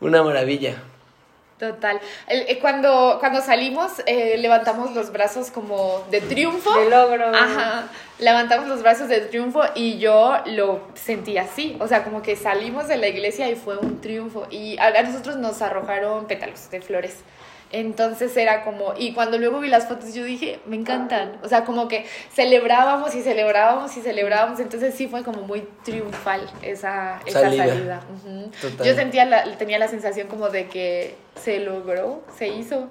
[0.00, 0.82] Una maravilla.
[1.60, 2.00] Total.
[2.26, 6.72] Eh, cuando, cuando salimos, eh, levantamos los brazos como de triunfo.
[6.72, 7.26] De logro.
[7.26, 7.84] Ajá.
[8.18, 11.76] Levantamos los brazos de triunfo y yo lo sentí así.
[11.78, 14.46] O sea, como que salimos de la iglesia y fue un triunfo.
[14.50, 17.16] Y a nosotros nos arrojaron pétalos de flores.
[17.72, 21.38] Entonces era como, y cuando luego vi las fotos yo dije, me encantan.
[21.42, 24.58] O sea, como que celebrábamos y celebrábamos y celebrábamos.
[24.58, 28.00] Entonces sí fue como muy triunfal esa, esa Salida.
[28.84, 32.90] Yo sentía la, tenía la sensación como de que se logró, se hizo.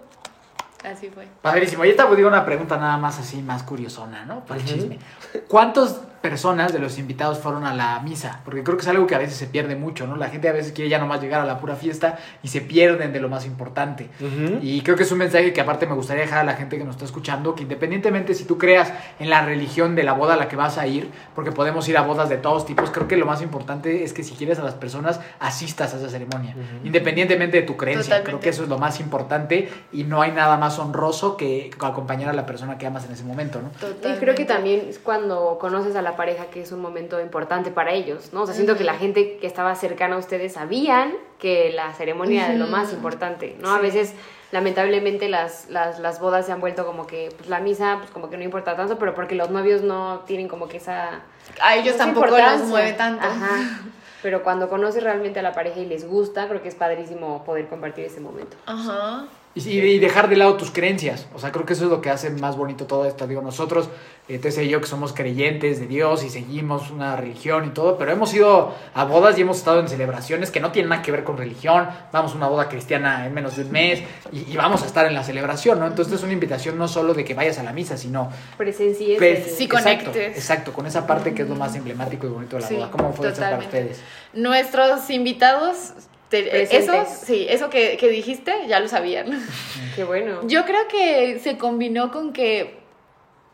[0.83, 1.27] Así fue.
[1.41, 1.83] Padrísimo.
[1.85, 4.45] Y esta pues digo una pregunta nada más así, más curiosona, ¿no?
[4.45, 4.99] Para el chisme.
[5.47, 8.41] ¿Cuántas personas de los invitados fueron a la misa?
[8.43, 10.15] Porque creo que es algo que a veces se pierde mucho, ¿no?
[10.15, 13.11] La gente a veces quiere ya nomás llegar a la pura fiesta y se pierden
[13.13, 14.09] de lo más importante.
[14.19, 14.59] Ujú.
[14.61, 16.83] Y creo que es un mensaje que aparte me gustaría dejar a la gente que
[16.83, 20.37] nos está escuchando, que independientemente si tú creas en la religión de la boda a
[20.37, 23.17] la que vas a ir, porque podemos ir a bodas de todos tipos, creo que
[23.17, 27.57] lo más importante es que si quieres a las personas, asistas a esa ceremonia, independientemente
[27.57, 28.03] de tu creencia.
[28.03, 28.29] Totalmente.
[28.29, 32.29] Creo que eso es lo más importante y no hay nada más honroso que acompañar
[32.29, 33.71] a la persona que amas en ese momento, ¿no?
[34.09, 37.71] Y creo que también es cuando conoces a la pareja que es un momento importante
[37.71, 38.41] para ellos, ¿no?
[38.43, 42.45] O sea, siento que la gente que estaba cercana a ustedes sabían que la ceremonia
[42.47, 43.71] era lo más importante, ¿no?
[43.73, 43.81] A Sí.
[43.83, 44.13] veces,
[44.51, 48.29] lamentablemente, las, las, las bodas se han vuelto como que, pues la misa, pues como
[48.29, 51.21] que no importa tanto, pero porque los novios no tienen como que esa...
[51.61, 53.25] A ellos esa tampoco los mueve tanto.
[53.25, 53.79] Ajá.
[54.21, 57.67] Pero cuando conoces realmente a la pareja y les gusta, creo que es padrísimo poder
[57.69, 58.57] compartir ese momento.
[58.65, 59.23] Ajá.
[59.55, 61.27] Y, y dejar de lado tus creencias.
[61.33, 63.25] O sea, creo que eso es lo que hace más bonito todo esto.
[63.27, 63.89] Digo, nosotros,
[64.27, 67.97] eh, Tessa y yo, que somos creyentes de Dios y seguimos una religión y todo,
[67.97, 71.11] pero hemos ido a bodas y hemos estado en celebraciones que no tienen nada que
[71.11, 71.87] ver con religión.
[72.13, 75.07] Vamos a una boda cristiana en menos de un mes y, y vamos a estar
[75.07, 75.87] en la celebración, ¿no?
[75.87, 78.29] Entonces es una invitación no solo de que vayas a la misa, sino...
[78.55, 80.37] Presencia pues, Sí, exacto, conectes.
[80.37, 82.91] Exacto, con esa parte que es lo más emblemático y bonito de la Sí, boda.
[82.91, 83.99] ¿Cómo fue eso para ustedes?
[84.33, 85.93] Nuestros invitados,
[86.29, 86.89] te- Presentes.
[86.89, 89.27] esos, sí, eso que, que dijiste, ya lo sabían.
[89.95, 90.41] Qué bueno.
[90.47, 92.79] Yo creo que se combinó con que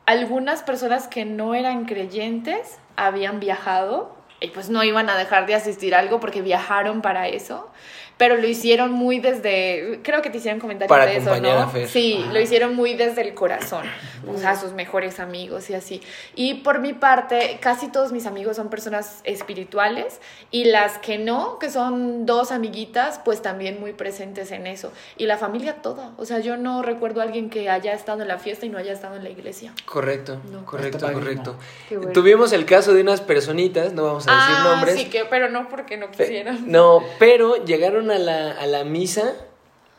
[0.06, 5.56] algunas personas que no eran creyentes habían viajado y pues no iban a dejar de
[5.56, 7.70] asistir a algo porque viajaron para eso,
[8.18, 11.50] pero lo hicieron muy desde, creo que te hicieron comentarios Para de eso, ¿no?
[11.52, 11.88] a Fer.
[11.90, 12.34] Sí, Ajá.
[12.34, 13.86] lo hicieron muy desde el corazón,
[14.28, 16.02] o sea, sus mejores amigos y así.
[16.36, 20.20] Y por mi parte, casi todos mis amigos son personas espirituales
[20.52, 24.92] y las que no, que son dos amiguitas, pues también muy presentes en eso.
[25.18, 28.28] Y la familia toda, o sea, yo no recuerdo a alguien que haya estado en
[28.28, 29.74] la fiesta y no haya estado en la iglesia.
[29.86, 30.66] Correcto, No.
[30.66, 31.58] correcto, correcto.
[31.90, 32.12] Bueno.
[32.14, 34.96] Tuvimos el caso de unas personitas, no vamos a decir nombres.
[34.96, 36.72] Ah, sí, que, pero no porque no quisieran.
[36.72, 39.34] No, pero llegaron a la, a la misa,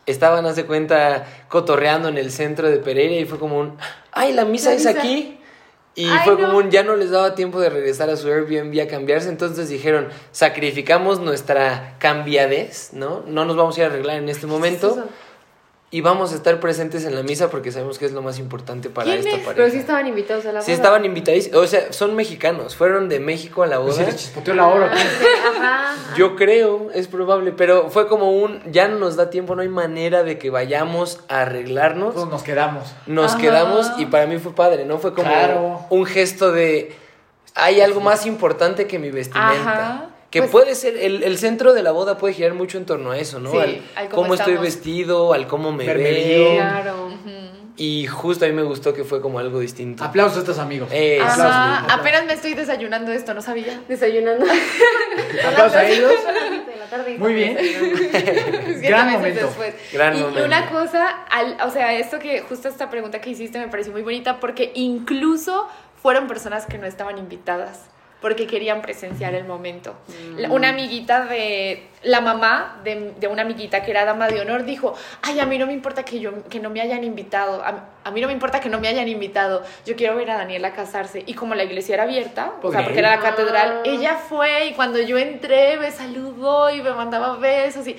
[0.07, 3.77] estaban, haz de cuenta, cotorreando en el centro de Pereira y fue como un,
[4.13, 4.99] ay, la misa La es misa.
[4.99, 5.33] aquí.
[5.99, 6.41] Y Ay, fue no.
[6.47, 9.71] como un, ya no les daba tiempo de regresar a su Airbnb a cambiarse, entonces
[9.71, 13.23] dijeron, sacrificamos nuestra cambiadez, ¿no?
[13.27, 15.07] No nos vamos a ir a arreglar en este momento.
[15.89, 18.91] Y vamos a estar presentes en la misa porque sabemos que es lo más importante
[18.91, 19.37] para ¿Quién esta es?
[19.37, 19.55] pareja.
[19.55, 20.63] Pero sí estaban invitados a la boda.
[20.63, 24.07] Sí estaban invitadísimos, o sea, son mexicanos, fueron de México a la Pues boda.
[24.07, 24.91] sí, les chispoteó la hora.
[24.91, 25.59] ¿qué?
[25.59, 25.95] Ajá.
[26.17, 29.69] Yo creo, es probable, pero fue como un, ya no nos da tiempo, no hay
[29.69, 32.15] manera de que vayamos a arreglarnos.
[32.15, 32.93] Todos nos quedamos.
[33.07, 33.41] Nos Ajá.
[33.41, 34.99] quedamos y para mí fue padre, ¿no?
[34.99, 35.87] Fue como Claro.
[35.91, 36.97] un gesto de,
[37.55, 39.53] hay algo más importante que mi vestimenta.
[39.73, 40.11] Ajá.
[40.37, 43.11] Que Pues- puede ser, el, el centro de la boda puede girar mucho en torno
[43.13, 43.51] a eso, ¿no?
[43.53, 47.11] Sí, al, al cómo cómo estoy vestido, al cómo me veo.
[47.79, 50.03] Y justo a mí me gustó que fue como algo distinto.
[50.03, 50.89] Aplausos a estos amigos.
[50.93, 51.99] Eh, Ajá, aplausos.
[52.01, 53.81] apenas me estoy desayunando esto, no sabía.
[53.87, 54.47] Desayunando.
[55.47, 56.13] Aplausos a ellos.
[57.19, 57.57] Muy bien.
[58.83, 59.47] Gran momento.
[59.47, 59.75] después.
[59.93, 60.45] Gran y momento.
[60.45, 64.03] una cosa, al- o sea, esto que justo esta pregunta que hiciste me pareció muy
[64.03, 65.69] bonita porque incluso
[66.03, 67.81] fueron personas que no estaban invitadas
[68.27, 69.95] porque querían presenciar el momento.
[70.37, 74.65] La- Una amiguita de la mamá de, de una amiguita que era dama de honor
[74.65, 77.85] dijo, ay, a mí no me importa que, yo, que no me hayan invitado, a,
[78.05, 80.73] a mí no me importa que no me hayan invitado, yo quiero ver a Daniela
[80.73, 81.23] casarse.
[81.27, 83.81] Y como la iglesia era abierta, o sea, porque era la catedral, Ah.
[83.85, 87.97] ella fue y cuando yo entré me saludó y me mandaba besos y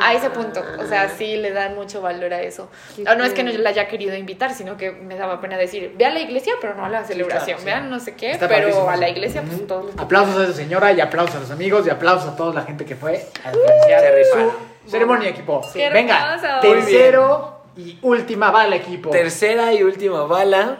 [0.00, 2.68] a ese punto, o sea, sí le dan mucho valor a eso.
[2.98, 5.94] No, no es que no la haya querido invitar, sino que me daba pena decir,
[5.96, 7.64] ve a la iglesia, pero no a la celebración, sí.
[7.64, 10.52] vean no sé qué, Está pero a la iglesia pues todos los- Aplausos a esa
[10.52, 14.10] señora y aplausos a los amigos y aplausos a toda la gente que fue Se
[14.12, 14.50] rifaron.
[14.84, 15.60] su ceremonia, equipo.
[15.74, 19.10] Venga, tercero y última bala, equipo.
[19.10, 20.78] Tercera y última bala.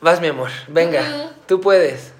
[0.00, 0.50] Vas, mi amor.
[0.68, 2.12] Venga, tú puedes.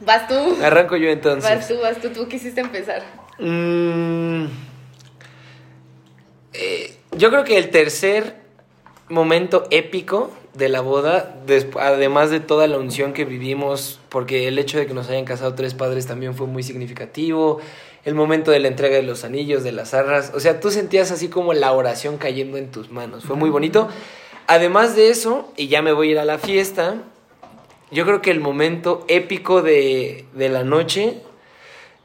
[0.00, 1.50] Vas tú, Arranco yo entonces.
[1.50, 3.02] vas tú, vas tú, tú quisiste empezar.
[3.38, 4.46] Mm,
[6.54, 8.36] eh, yo creo que el tercer
[9.08, 11.36] momento épico de la boda,
[11.80, 15.54] además de toda la unción que vivimos, porque el hecho de que nos hayan casado
[15.54, 17.60] tres padres también fue muy significativo,
[18.04, 21.10] el momento de la entrega de los anillos, de las arras, o sea, tú sentías
[21.10, 23.88] así como la oración cayendo en tus manos, fue muy bonito.
[24.46, 27.02] Además de eso, y ya me voy a ir a la fiesta,
[27.90, 31.20] yo creo que el momento épico de, de la noche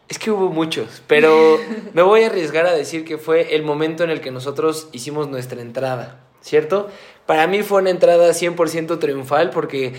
[0.10, 1.58] es que hubo muchos, pero
[1.94, 5.30] me voy a arriesgar a decir que fue el momento en el que nosotros hicimos
[5.30, 6.90] nuestra entrada, ¿cierto?
[7.26, 9.94] Para mí fue una entrada 100% triunfal porque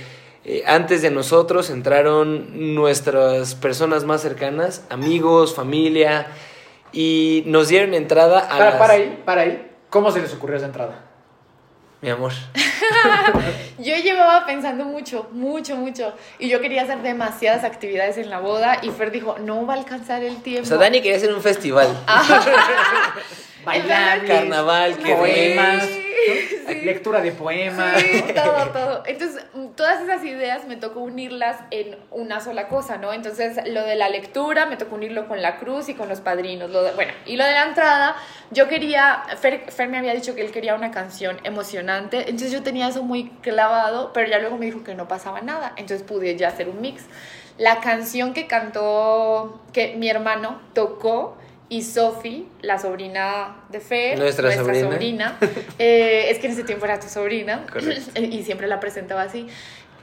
[0.44, 6.26] eh, antes de nosotros entraron nuestras personas más cercanas, amigos, familia,
[6.92, 9.70] y nos dieron entrada a Para, las- para ahí, para ahí.
[9.90, 11.00] ¿Cómo se les ocurrió esa entrada?
[12.00, 12.32] Mi amor.
[13.78, 16.12] Yo llevaba pensando mucho, mucho, mucho.
[16.38, 18.78] Y yo quería hacer demasiadas actividades en la boda.
[18.82, 20.64] Y Fer dijo, no va a alcanzar el tiempo.
[20.64, 21.88] O sea, Dani quería hacer un festival.
[23.64, 26.34] Bailar, Carnaval, que poemas, Sí, ¿no?
[26.72, 26.80] sí.
[26.82, 28.00] lectura de poemas.
[28.00, 28.34] Sí, ¿no?
[28.42, 29.02] todo, todo.
[29.06, 29.44] Entonces,
[29.76, 33.12] todas esas ideas me tocó unirlas en una sola cosa, ¿no?
[33.12, 36.70] Entonces, lo de la lectura me tocó unirlo con la cruz y con los padrinos.
[36.70, 38.16] Lo de- bueno, y lo de la entrada,
[38.50, 42.62] yo quería, Fer, Fer me había dicho que él quería una canción emocionante, entonces yo
[42.62, 46.36] tenía eso muy clavado, pero ya luego me dijo que no pasaba nada, entonces pude
[46.36, 47.04] ya hacer un mix.
[47.58, 51.36] La canción que cantó, que mi hermano tocó,
[51.74, 54.90] y Sophie, la sobrina de Fer, Nuestra sobrina.
[54.92, 55.38] sobrina,
[55.80, 58.12] eh, es que en ese tiempo era tu sobrina Correcto.
[58.20, 59.48] y siempre la presentaba así,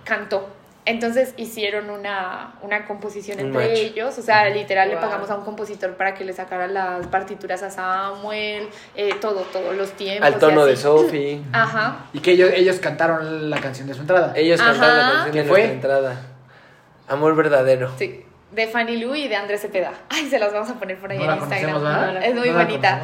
[0.04, 0.50] cantó.
[0.84, 3.78] Entonces hicieron una, una composición Un entre match.
[3.78, 7.64] ellos, o sea, literal le pagamos a un compositor para que le sacara las partituras
[7.64, 10.26] a Samuel, eh, todo, todos los tiempos.
[10.28, 10.76] Al y tono de.
[10.76, 11.42] Sophie.
[11.54, 12.06] Ajá.
[12.12, 14.34] Y que ellos, ellos cantaron la canción de su entrada.
[14.36, 14.72] Ellos Ajá.
[14.72, 15.58] cantaron la canción ¿Qué de fue?
[15.60, 16.22] nuestra entrada.
[17.08, 17.92] Amor verdadero.
[17.98, 19.94] Sí, de Fanny Lu y de Andrés Cepeda.
[20.10, 22.18] Ay, se las vamos a poner por ahí No en Instagram.
[22.24, 23.02] Es muy bonita.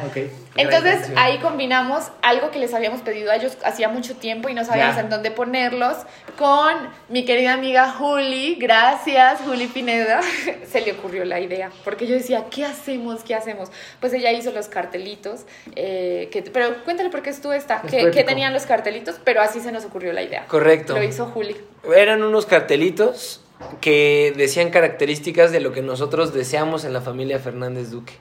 [0.56, 4.64] Entonces ahí combinamos algo que les habíamos pedido a ellos hacía mucho tiempo y no
[4.64, 5.96] sabíamos en dónde ponerlos
[6.36, 6.74] con
[7.08, 8.56] mi querida amiga Juli.
[8.56, 10.20] Gracias, Juli Pineda.
[10.70, 13.22] Se le ocurrió la idea porque yo decía, ¿qué hacemos?
[13.22, 13.70] ¿Qué hacemos?
[14.00, 15.42] Pues ella hizo los cartelitos.
[15.76, 17.76] eh, que, pero cuéntale por qué estuvo esta.
[17.76, 20.44] Estuvo Que, que tenían los cartelitos, pero así se nos ocurrió la idea.
[20.46, 20.94] Correcto.
[20.94, 21.56] Lo hizo Juli.
[21.96, 23.42] Eran unos cartelitos
[23.80, 28.14] que decían características de lo que nosotros deseamos en la familia Fernández Duque.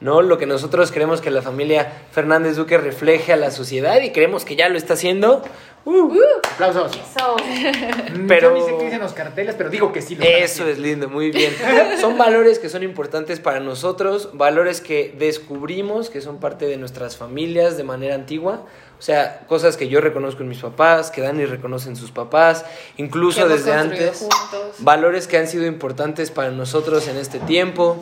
[0.00, 0.20] ¿No?
[0.20, 4.44] Lo que nosotros queremos que la familia Fernández Duque refleje a la sociedad y creemos
[4.44, 5.42] que ya lo está haciendo.
[5.86, 6.12] Uh,
[6.54, 6.92] Aplausos.
[6.96, 7.36] Eso.
[8.28, 10.16] Pero- Yo ni sé qué dicen los carteles, pero digo que sí.
[10.16, 11.52] lo Eso es lindo, muy bien.
[12.00, 17.16] Son valores que son importantes para nosotros, valores que descubrimos, que son parte de nuestras
[17.16, 18.66] familias de manera antigua.
[19.04, 22.64] O sea, cosas que yo reconozco en mis papás, que Dani reconoce en sus papás,
[22.96, 24.20] incluso desde antes.
[24.20, 24.76] juntos.
[24.78, 27.98] Valores que han sido importantes para nosotros en este tiempo.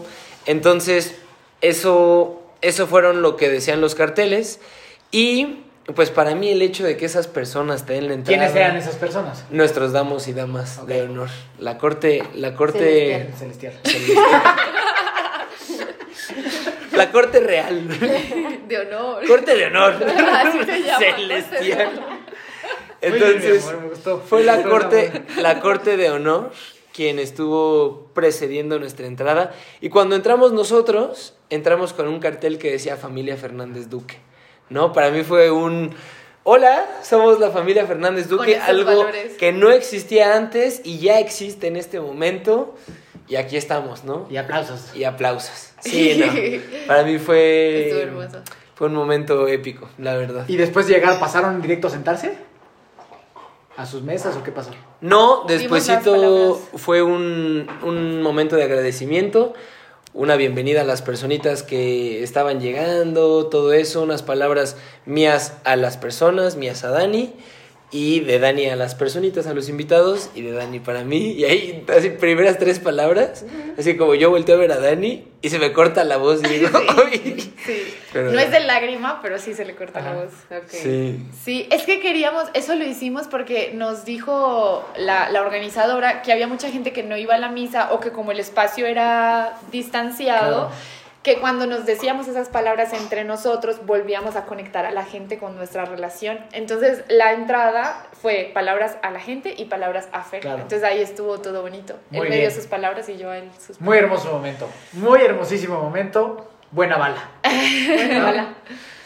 [0.47, 1.17] Entonces,
[1.61, 4.61] eso, eso fueron lo que decían los carteles.
[5.11, 8.39] Y pues para mí el hecho de que esas personas te den la entrada.
[8.39, 9.45] ¿Quiénes eran esas personas?
[9.51, 11.31] Nuestros damos y damas de honor.
[11.59, 13.29] La corte, la corte.
[13.37, 13.75] Celestial.
[13.83, 14.21] Celestial.
[16.93, 17.89] La corte real.
[18.69, 19.27] De honor.
[19.27, 19.95] Corte de honor.
[20.05, 20.99] Así se llama.
[20.99, 22.07] Celestial.
[23.01, 24.21] Entonces, mi amor, me gustó.
[24.21, 26.53] fue la corte, la corte de honor
[26.93, 29.53] quien estuvo precediendo nuestra entrada.
[29.81, 34.19] Y cuando entramos nosotros, entramos con un cartel que decía Familia Fernández Duque.
[34.69, 34.93] ¿No?
[34.93, 35.95] Para mí fue un.
[36.45, 39.35] Hola, somos la familia Fernández Duque, algo valores.
[39.35, 42.75] que no existía antes y ya existe en este momento.
[43.29, 44.27] Y aquí estamos, ¿no?
[44.31, 44.95] Y aplausos.
[44.95, 45.71] Y aplausos.
[45.81, 46.87] Sí, no.
[46.87, 47.89] Para mí fue.
[47.89, 48.43] Estuvo hermoso.
[48.75, 50.45] Fue un momento épico, la verdad.
[50.49, 52.37] ¿Y después de llegar, pasaron directo a sentarse?
[53.77, 54.71] ¿A sus mesas o qué pasó?
[55.01, 56.59] No, palabras.
[56.77, 59.55] fue un, un momento de agradecimiento,
[60.15, 65.97] una bienvenida a las personitas que estaban llegando, todo eso, unas palabras mías a las
[65.97, 67.33] personas, mías a Dani,
[67.93, 71.45] y de Dani a las personitas, a los invitados, y de Dani para mí, y
[71.45, 73.45] ahí, así, primeras tres palabras,
[73.79, 76.49] así como yo volteo a ver a Dani, y se me corta la voz, y
[76.49, 76.69] digo.
[77.65, 77.95] Sí.
[78.13, 80.33] Pero- no es de lágrima, pero sí se le corta la voz.
[80.67, 81.25] Sí.
[81.45, 86.49] Sí, es que queríamos, eso lo hicimos porque nos dijo la, la organizadora que había
[86.49, 90.69] mucha gente que no iba a la misa o que como el espacio era distanciado,
[90.69, 90.71] Claro.
[91.23, 95.57] Que cuando nos decíamos esas palabras entre nosotros volvíamos a conectar a la gente con
[95.57, 96.39] nuestra relación.
[96.53, 100.41] Entonces la entrada fue palabras a la gente y palabras a Fer.
[100.41, 100.63] Claro.
[100.63, 101.95] Entonces ahí estuvo todo bonito.
[102.11, 102.55] Muy él me dio bien.
[102.55, 104.69] sus palabras y yo a él sus Muy hermoso momento.
[104.93, 106.49] Muy hermosísimo momento.
[106.73, 107.31] Buena bala.
[107.45, 108.55] Hola.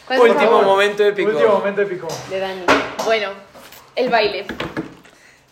[0.07, 1.31] ¿Cuál Último momento épico.
[1.31, 2.07] Último momento épico.
[2.31, 2.63] De Dani.
[3.05, 3.31] Bueno,
[3.97, 4.47] el baile.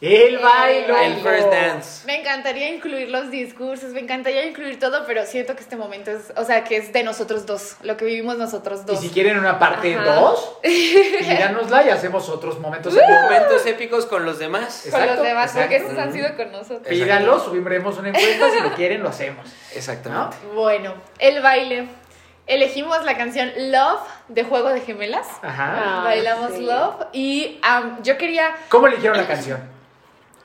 [0.01, 1.07] El baile.
[1.07, 2.07] El first dance.
[2.07, 6.33] Me encantaría incluir los discursos, me encantaría incluir todo, pero siento que este momento es,
[6.37, 9.01] o sea, que es de nosotros dos, lo que vivimos nosotros Y dos.
[9.01, 10.15] si quieren una parte Ajá.
[10.15, 12.93] 2, díganosla y hacemos otros momentos.
[12.95, 14.81] Momentos épicos con los demás.
[14.83, 15.91] con Exacto, los demás, porque exacto.
[15.93, 16.87] estos han sido con nosotros.
[16.89, 18.51] Pídanlo, subiremos una encuesta.
[18.51, 19.47] Si lo quieren, lo hacemos.
[19.75, 20.37] Exactamente.
[20.55, 21.89] Bueno, el baile.
[22.47, 25.27] Elegimos la canción Love de Juego de Gemelas.
[25.41, 26.01] Ajá.
[26.01, 26.61] Ah, Bailamos sí.
[26.67, 29.73] Love y am, yo quería, ¿Cómo eligieron la canción?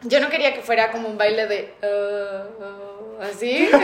[0.03, 3.69] Yo no quería que fuera como un baile de uh, uh, así.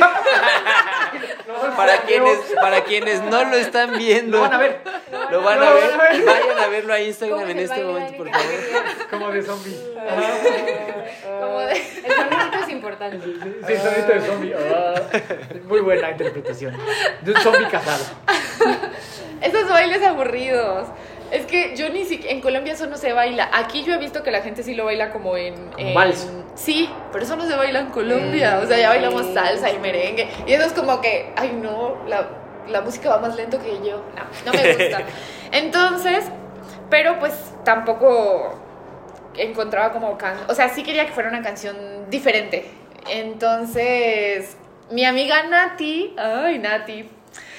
[1.77, 4.79] Para quienes, para quienes no lo están viendo, Lo van a ver.
[5.31, 6.25] lo van a ver, van a ver.
[6.25, 8.45] vayan a verlo a Instagram ¿Cómo en este momento, por favor.
[9.09, 9.77] Como de zombie.
[11.39, 13.25] como de, El sonidito es importante.
[13.25, 14.53] Sí, sonito de zombie.
[14.55, 15.01] Ah,
[15.65, 16.75] Muy buena interpretación.
[17.21, 18.03] De un zombie casado.
[19.41, 20.87] Esos bailes aburridos.
[21.31, 23.49] Es que yo ni siquiera, en Colombia eso no se baila.
[23.53, 25.55] Aquí yo he visto que la gente sí lo baila como en...
[25.71, 26.29] Como en- vals.
[26.55, 28.59] Sí, pero eso no se baila en Colombia.
[28.63, 30.27] O sea, ya bailamos salsa y merengue.
[30.47, 32.27] Y eso es como que, ay no, la,
[32.69, 34.03] la música va más lento que yo.
[34.15, 34.99] No, no me gusta.
[35.51, 36.25] Entonces,
[36.89, 37.33] pero pues
[37.63, 38.59] tampoco
[39.37, 41.75] encontraba como can o sea, sí quería que fuera una canción
[42.09, 42.65] diferente.
[43.09, 44.57] Entonces,
[44.91, 47.09] mi amiga Nati, ay Nati,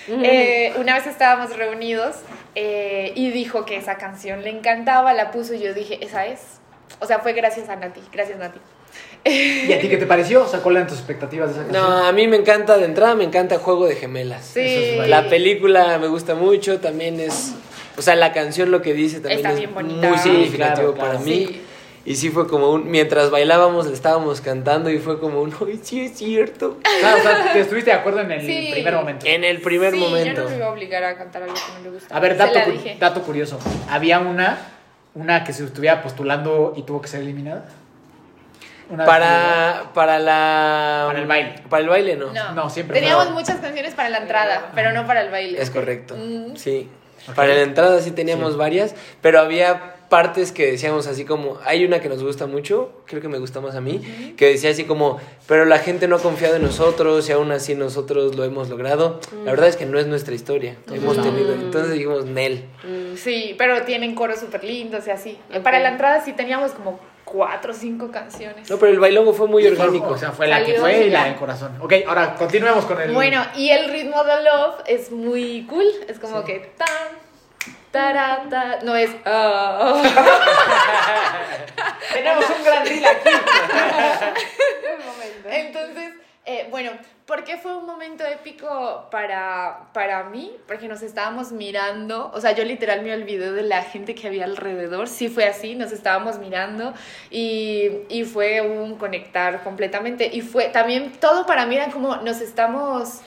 [0.09, 2.17] eh, una vez estábamos reunidos
[2.55, 6.41] eh, y dijo que esa canción le encantaba, la puso y yo dije, esa es.
[7.01, 8.59] O sea, fue gracias a Nati, gracias Nati.
[9.25, 10.45] ¿Y a ti qué te pareció?
[10.45, 11.83] O sea, ¿cuáles eran tus expectativas de esa canción?
[11.91, 14.45] No, a mí me encanta, de entrada me encanta Juego de Gemelas.
[14.45, 14.61] Sí.
[14.61, 17.53] Eso es La película me gusta mucho, también es...
[17.99, 20.09] O sea, la canción lo que dice también Está es bien bonita.
[20.09, 21.13] muy Sí, significativo claro, claro.
[21.13, 21.47] para mí.
[21.47, 21.63] Sí.
[22.07, 22.89] Y sí fue como un...
[22.89, 25.53] Mientras bailábamos le estábamos cantando y fue como un...
[25.67, 26.79] ¡Ay, sí es cierto!
[27.05, 28.69] Ah, o sea, te estuviste de acuerdo en el Sí.
[28.73, 29.27] primer momento.
[29.27, 30.35] En el primer sí, momento.
[30.43, 32.17] yo no me iba a obligar a cantar algo que no le gusta.
[32.17, 32.97] A ver, dato, la cu- dije.
[33.01, 33.59] dato curioso.
[33.91, 34.57] Había una,
[35.17, 37.65] una que se estuviera postulando y tuvo que ser eliminada.
[38.89, 41.05] Una Para, para la...
[41.09, 41.55] Para el baile.
[41.69, 42.33] Para el baile, no.
[42.33, 45.61] No, No, siempre Teníamos muchas canciones para la entrada, pero no para el baile.
[45.61, 46.15] Es correcto.
[46.17, 46.55] Mm.
[46.55, 46.89] Sí.
[47.35, 48.59] Para la entrada sí teníamos Sí.
[48.61, 53.21] varias, pero había partes que decíamos así como, hay una que nos gusta mucho, creo
[53.21, 56.21] que me gusta más a mí, que decía así como, pero la gente no ha
[56.21, 59.21] confiado en nosotros y aún así nosotros lo hemos logrado.
[59.45, 61.23] La verdad es que no es nuestra historia, hemos No.
[61.25, 61.53] tenido.
[61.55, 62.65] Entonces dijimos, Nel.
[62.85, 65.39] Mm, Sí, pero tienen coros súper lindos y así.
[65.55, 65.63] Ok.
[65.63, 68.69] Para la entrada sí teníamos como cuatro o cinco canciones.
[68.71, 70.09] No, pero el bailongo fue muy orgánico.
[70.09, 71.73] O sea, fue la que fue y sí, la del corazón.
[71.81, 73.13] Ok, ahora continuemos con el.
[73.13, 75.87] Bueno, y el ritmo de Love es muy cool.
[76.09, 76.87] Es como que tan,
[77.97, 78.79] tarata.
[78.83, 79.11] No es.
[79.25, 80.03] ah.
[82.13, 83.31] Tenemos un gran reel aquí.
[85.49, 86.13] Entonces,
[86.45, 86.91] eh, bueno,
[87.25, 90.53] ¿por qué fue un momento épico para, para mí?
[90.67, 94.45] Porque nos estábamos mirando, o sea, yo literal me olvidé de la gente que había
[94.45, 96.93] alrededor, sí fue así, nos estábamos mirando
[97.31, 100.29] y, y fue un conectar completamente.
[100.33, 103.21] Y fue también todo para mí era como nos estamos...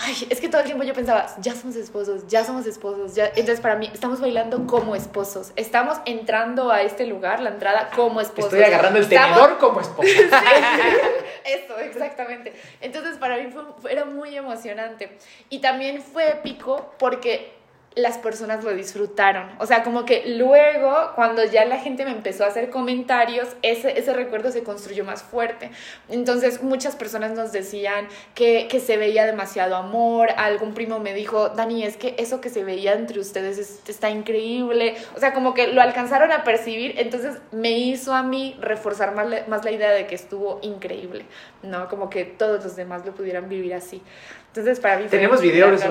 [0.00, 3.26] Ay, es que todo el tiempo yo pensaba, ya somos esposos, ya somos esposos, ya.
[3.26, 5.52] Entonces para mí estamos bailando como esposos.
[5.56, 8.52] Estamos entrando a este lugar, la entrada como esposos.
[8.52, 10.08] Estoy agarrando el Estamos- tenedor como esposa.
[11.44, 12.52] eso, exactamente.
[12.80, 15.18] Entonces para mí fue, fue- era muy emocionante.
[15.50, 17.57] Y también fue épico porque
[17.94, 19.50] las personas lo disfrutaron.
[19.58, 23.98] O sea, como que luego, cuando ya la gente me empezó a hacer comentarios, ese,
[23.98, 25.70] ese recuerdo se construyó más fuerte.
[26.08, 30.28] Entonces muchas personas nos decían que, que se veía demasiado amor.
[30.36, 34.10] Algún primo me dijo, Dani, es que eso que se veía entre ustedes es- está
[34.10, 34.94] increíble.
[35.16, 36.94] O sea, como que lo alcanzaron a percibir.
[36.98, 41.24] Entonces me hizo a mí reforzar más la, más la idea de que estuvo increíble.
[41.64, 41.88] ¿No?
[41.88, 44.02] Como que todos los demás lo pudieran vivir así.
[44.48, 45.90] Entonces para mí ¿Tenemos video de gran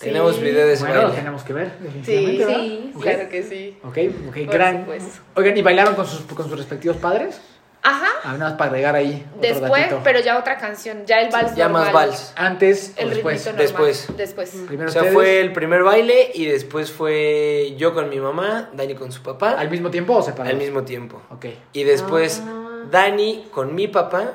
[0.00, 0.42] Tenemos Sí.
[0.42, 1.18] video de ese Bueno, lo baile.
[1.18, 2.44] tenemos que ver, Sí, definitivamente.
[2.46, 2.60] ¿verdad?
[2.60, 3.02] sí, Ok.
[3.02, 3.78] claro que sí.
[3.84, 4.80] Ok, ok, Por gran.
[4.80, 5.20] supuesto.
[5.36, 7.40] Oigan, ¿y bailaron con sus, con sus respectivos padres?
[7.82, 8.08] Ajá.
[8.24, 9.24] Ah, nada más para agregar ahí.
[9.40, 12.32] Después, pero ya otra canción, ya el vals Ya más vals.
[12.36, 13.44] Antes o El después.
[13.46, 13.86] ritmito normal.
[13.86, 14.16] Después.
[14.16, 14.50] Después.
[14.66, 15.14] Primero O sea, ustedes.
[15.14, 19.52] fue el primer baile y después fue yo con mi mamá, Dani con su papá,
[19.52, 20.52] ¿Al mismo tiempo o separados?
[20.52, 21.22] al mismo tiempo.
[21.30, 21.46] Ok.
[21.72, 22.84] Y después Ah.
[22.90, 24.32] Dani con mi papá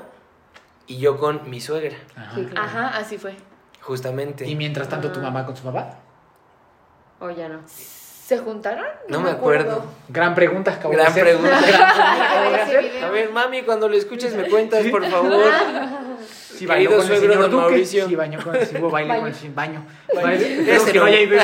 [0.87, 2.31] y yo con mi suegra, Ajá.
[2.35, 2.67] Sí, claro.
[2.67, 3.35] Ajá, así fue.
[3.85, 4.47] Justamente.
[4.47, 5.99] Y mientras tanto, tu mamá con su papá.
[7.19, 7.59] O ya no.
[7.67, 8.85] ¿Se juntaron?
[9.07, 9.85] No me acuerdo.
[10.09, 11.23] Gran pregunta, acabo de Gran hacer.
[11.23, 11.49] pregunta.
[11.49, 13.03] Gran pregunta acabo de hacer.
[13.03, 15.51] A ver, mami, cuando lo escuches me cuentas, por favor.
[16.57, 17.55] Sí, bailó Querido con el señor Duque.
[17.61, 18.07] Mauricio.
[18.07, 19.85] Sí, bañó con, hubo baile con el baño.
[20.07, 21.05] Ese que no.
[21.05, 21.37] no haya ido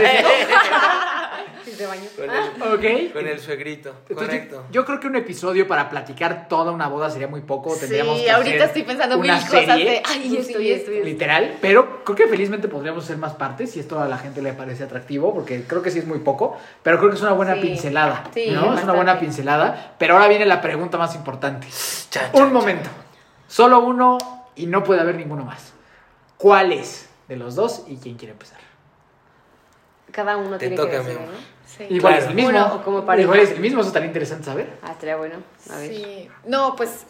[1.71, 2.03] Sí, se bañó.
[2.17, 2.73] Con el,
[3.07, 3.13] Ok.
[3.13, 4.63] con el suegrito, Entonces, correcto.
[4.71, 7.73] yo creo que un episodio para platicar toda una boda sería muy poco.
[7.75, 10.91] Tendríamos Sí, que ahorita hacer estoy pensando mil cosas serie, de, ay, esto y esto.
[10.91, 14.51] Literal, pero creo que felizmente podríamos hacer más partes si esto a la gente le
[14.53, 17.55] parece atractivo, porque creo que sí es muy poco, pero creo que es una buena
[17.55, 17.61] Sí.
[17.61, 18.77] pincelada, Sí, ¿no?
[18.77, 21.67] Es una buena pincelada, pero ahora viene la pregunta más importante.
[22.33, 22.89] Un momento,
[23.47, 24.17] solo uno
[24.55, 25.71] y no puede haber ninguno más.
[26.37, 28.59] ¿Cuál es de los dos y quién quiere empezar?
[30.11, 31.13] Cada uno Te tiene toca, que decir.
[31.21, 31.27] ¿no?
[31.87, 31.95] Sí.
[31.95, 32.23] Igual Claro.
[32.23, 32.49] es el mismo.
[32.49, 33.23] Uno o como pareja.
[33.25, 34.69] Igual es el mismo, eso estaría interesante saber.
[34.81, 35.35] Ah, estaría bueno.
[35.71, 35.89] A ver.
[35.89, 36.27] Sí.
[36.45, 37.05] No, pues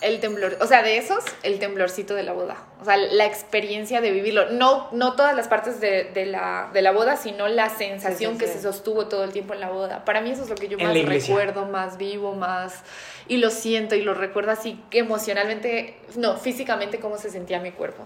[0.00, 2.56] el temblor, o sea, de esos, el temblorcito de la boda.
[2.80, 4.50] O sea, la experiencia de vivirlo.
[4.50, 8.38] No, no todas las partes de, de la, de la boda, sino la sensación Sí,
[8.40, 8.54] sí, que sí.
[8.58, 10.04] se sostuvo todo el tiempo en la boda.
[10.04, 12.82] Para mí eso es lo que yo En más recuerdo, más vivo, más...
[13.28, 17.70] Y lo siento y lo recuerdo así que emocionalmente, no, físicamente cómo se sentía mi
[17.70, 18.02] cuerpo.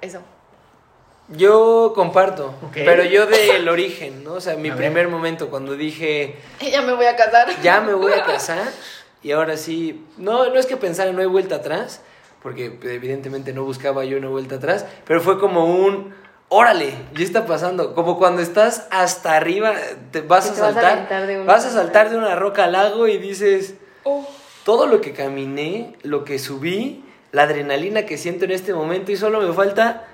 [0.00, 0.20] Eso.
[1.30, 4.34] Yo comparto, pero yo del origen, ¿no?
[4.34, 4.84] O sea, mi A ver.
[4.84, 7.48] primer momento cuando dije, Ya me voy a casar.
[7.62, 8.62] ya me voy a casar
[9.22, 12.00] y ahora sí, no, no es que pensara no hay vuelta atrás,
[12.42, 16.14] porque pues, evidentemente no buscaba yo una vuelta atrás, pero fue como un,
[16.48, 17.94] órale, ya está pasando.
[17.94, 19.74] Como cuando estás hasta arriba,
[20.12, 20.92] te vas a te vas a saltar.
[20.92, 21.80] aventar de una vas a roca.
[21.82, 23.74] saltar de una roca al lago y dices,
[24.04, 24.26] Oh,
[24.64, 29.16] todo lo que caminé, lo que subí, la adrenalina que siento en este momento y
[29.18, 30.06] solo me falta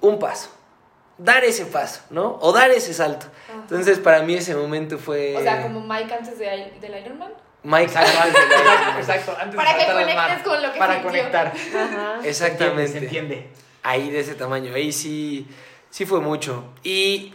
[0.00, 0.50] un paso.
[1.18, 2.38] Dar ese paso, ¿no?
[2.40, 3.26] O dar ese salto.
[3.54, 5.36] Entonces, para mí ese momento fue...
[5.36, 7.32] o sea, como Mike antes de, del Iron Man.
[7.62, 10.78] Mike Exacto, antes de la- exacto, antes de Para que mar, conectes con lo que
[10.78, 11.10] Para sintió.
[11.10, 11.46] conectar.
[11.76, 12.20] Ajá.
[12.24, 12.92] Exactamente.
[12.92, 13.50] Se entiende.
[13.82, 14.74] ahí de ese tamaño.
[14.74, 15.46] Ahí sí,
[15.90, 16.64] sí fue mucho.
[16.82, 17.34] Y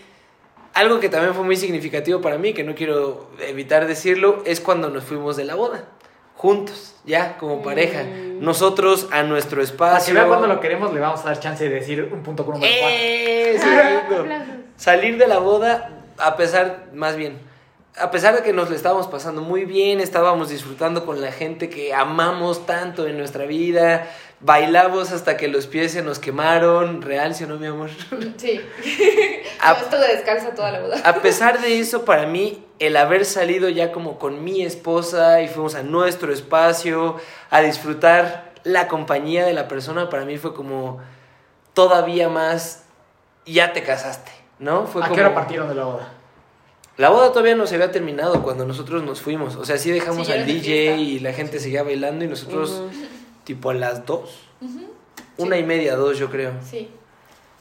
[0.74, 4.90] algo que también fue muy significativo para mí, que no quiero evitar decirlo, es cuando
[4.90, 5.86] nos fuimos de la boda.
[6.36, 8.02] Juntos, ya, como pareja.
[8.40, 10.28] Nosotros a nuestro Para que espacio.
[10.28, 12.62] cuando lo queremos, le vamos a dar chance de decir un punto con un.
[12.64, 13.58] ¡Eh!
[14.78, 17.40] Salir de la boda, a pesar, más bien,
[17.98, 21.70] a pesar de que nos lo estábamos pasando muy bien, estábamos disfrutando con la gente
[21.70, 24.08] que amamos tanto en nuestra vida,
[24.40, 27.90] bailamos hasta que los pies se nos quemaron, real, ¿sí o no, mi amor?
[28.38, 28.62] Sí.
[29.62, 31.02] A- Yo estuve descalza toda la boda.
[31.04, 35.48] A pesar de eso, para mí, el haber salido ya como con mi esposa y
[35.48, 37.18] fuimos a nuestro espacio
[37.50, 41.00] a disfrutar la compañía de la persona, para mí fue como
[41.74, 42.84] todavía más,
[43.46, 44.86] ya te casaste, ¿no?
[44.88, 45.16] Fue ¿A como...
[45.16, 46.12] qué hora partieron de la boda?
[46.98, 49.58] La boda todavía no se había terminado cuando nosotros nos fuimos.
[49.58, 52.84] O sea, sí dejamos Sí, al DJ y la gente seguía bailando y nosotros.
[53.46, 54.42] Tipo a las dos.
[55.38, 56.52] Una y media, dos, yo creo.
[56.62, 56.90] Sí.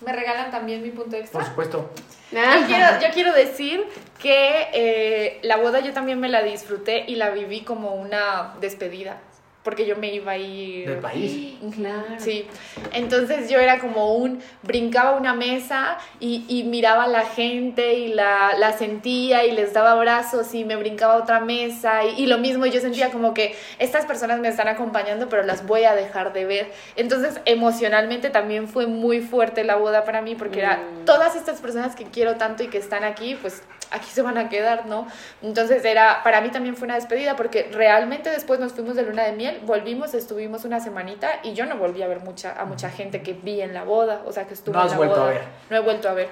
[0.05, 1.45] ¿Me regalan también mi punto Por extra?
[1.45, 1.91] supuesto.
[2.32, 3.85] Yo quiero, yo quiero decir
[4.20, 9.18] que eh, la boda yo también me la disfruté y la viví como una despedida,
[9.64, 10.88] porque yo me iba a ir...
[10.88, 11.54] Del país.
[11.74, 12.04] Claro.
[12.18, 12.46] Sí,
[12.92, 18.08] entonces yo era como un, brincaba una mesa y, y miraba a la gente y
[18.14, 22.26] la, la sentía y les daba abrazos y me brincaba a otra mesa y, y
[22.26, 25.94] lo mismo yo sentía como que estas personas me están acompañando pero las voy a
[25.94, 26.72] dejar de ver.
[26.96, 31.04] Entonces emocionalmente también fue muy fuerte la boda para mí porque era Mm.
[31.06, 34.49] todas estas personas que quiero tanto y que están aquí, pues aquí se van a
[34.49, 35.07] quedar, ¿no?
[35.43, 39.24] Entonces era, para mí también fue una despedida porque realmente después nos fuimos de luna
[39.24, 42.91] de miel, volvimos, estuvimos una semanita y yo no volví a ver mucha, a mucha
[42.91, 45.26] gente que vi en la boda, o sea, que estuvo No en has vuelto a
[45.28, 45.43] ver.
[45.70, 46.28] No he vuelto a ver.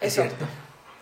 [0.00, 0.22] Es Eso.
[0.22, 0.44] cierto.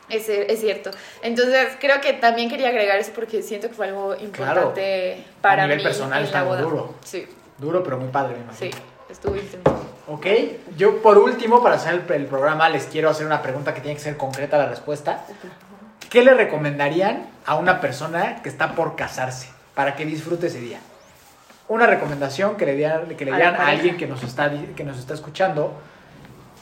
[0.08, 0.90] Es, es cierto.
[1.22, 5.78] Entonces, creo que también quería agregar eso porque siento que fue algo importante para nivel
[5.78, 6.94] mí personal está muy duro.
[7.04, 7.26] Sí,
[7.58, 8.72] Duro, pero muy padre, me imagino.
[8.72, 9.86] sí, estuvo intenso.
[10.08, 10.26] Ok,
[10.76, 13.96] yo por último, para hacer el, el programa, les quiero hacer una pregunta que tiene
[13.96, 15.24] que ser concreta la respuesta.
[16.12, 20.78] ¿Qué le recomendarían a una persona que está por casarse para que disfrute ese día?
[21.68, 23.72] Una recomendación que le dieran, que le A dieran a, pareja.
[23.78, 25.72] alguien que nos, está, que nos está escuchando,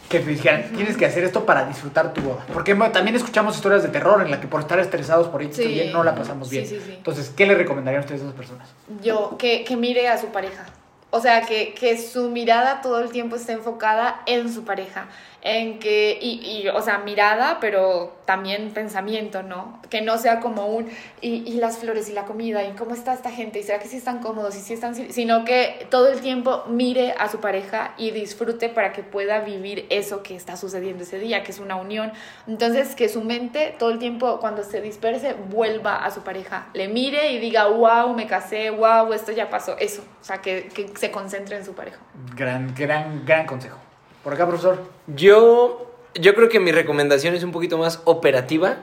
[0.08, 2.46] que dijeran, tienes que hacer esto para disfrutar tu boda.
[2.52, 5.66] Porque también escuchamos historias de terror en la que por estar estresados por ir Sí.
[5.66, 6.64] bien no la pasamos bien.
[6.64, 6.94] sí, sí.
[6.98, 8.68] Entonces, ¿qué le recomendarían a ustedes a esas personas?
[9.02, 10.64] Yo, que, que mire a su pareja.
[11.10, 15.06] O sea, que, que su mirada todo el tiempo esté enfocada en su pareja.
[15.42, 19.80] En que, y, y, o sea, mirada, pero también pensamiento, ¿no?
[19.88, 20.90] Que no sea como un,
[21.22, 23.88] y, y las flores y la comida, y cómo está esta gente, y será que
[23.88, 27.94] sí están cómodos, y sí están, sino que todo el tiempo mire a su pareja
[27.96, 31.76] y disfrute para que pueda vivir eso que está sucediendo ese día, que es una
[31.76, 32.12] unión.
[32.46, 36.88] Entonces, que su mente todo el tiempo, cuando se disperse, vuelva a su pareja, le
[36.88, 40.02] mire y diga, wow, me casé, wow, esto ya pasó, eso.
[40.20, 41.98] O sea, que, que se concentre en su pareja.
[42.36, 43.78] Gran, gran, gran consejo.
[44.24, 44.78] Por acá, profesor.
[45.06, 48.78] Yo, yo creo que mi recomendación es un poquito más operativa.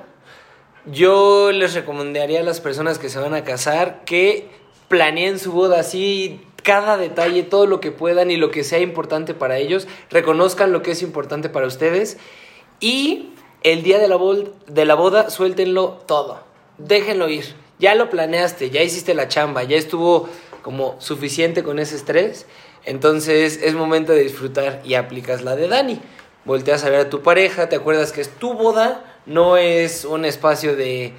[0.86, 4.50] Yo les recomendaría a las personas que se van a casar que
[4.88, 9.34] planeen su boda así, cada detalle, todo lo que puedan y lo que sea importante
[9.34, 9.88] para ellos.
[10.10, 12.18] Reconozcan lo que es importante para ustedes.
[12.80, 13.34] Y
[13.64, 14.18] el día de la,
[14.68, 16.42] de la boda, suéltenlo todo.
[16.78, 17.56] Déjenlo ir.
[17.80, 20.30] Ya lo planeaste, ya hiciste la chamba, ya estuvo
[20.64, 22.48] como suficiente con ese estrés.
[22.88, 26.00] Entonces es momento de disfrutar y aplicas la de Dani.
[26.46, 30.24] Volteas a ver a tu pareja, te acuerdas que es tu boda, no es un
[30.24, 31.12] espacio de...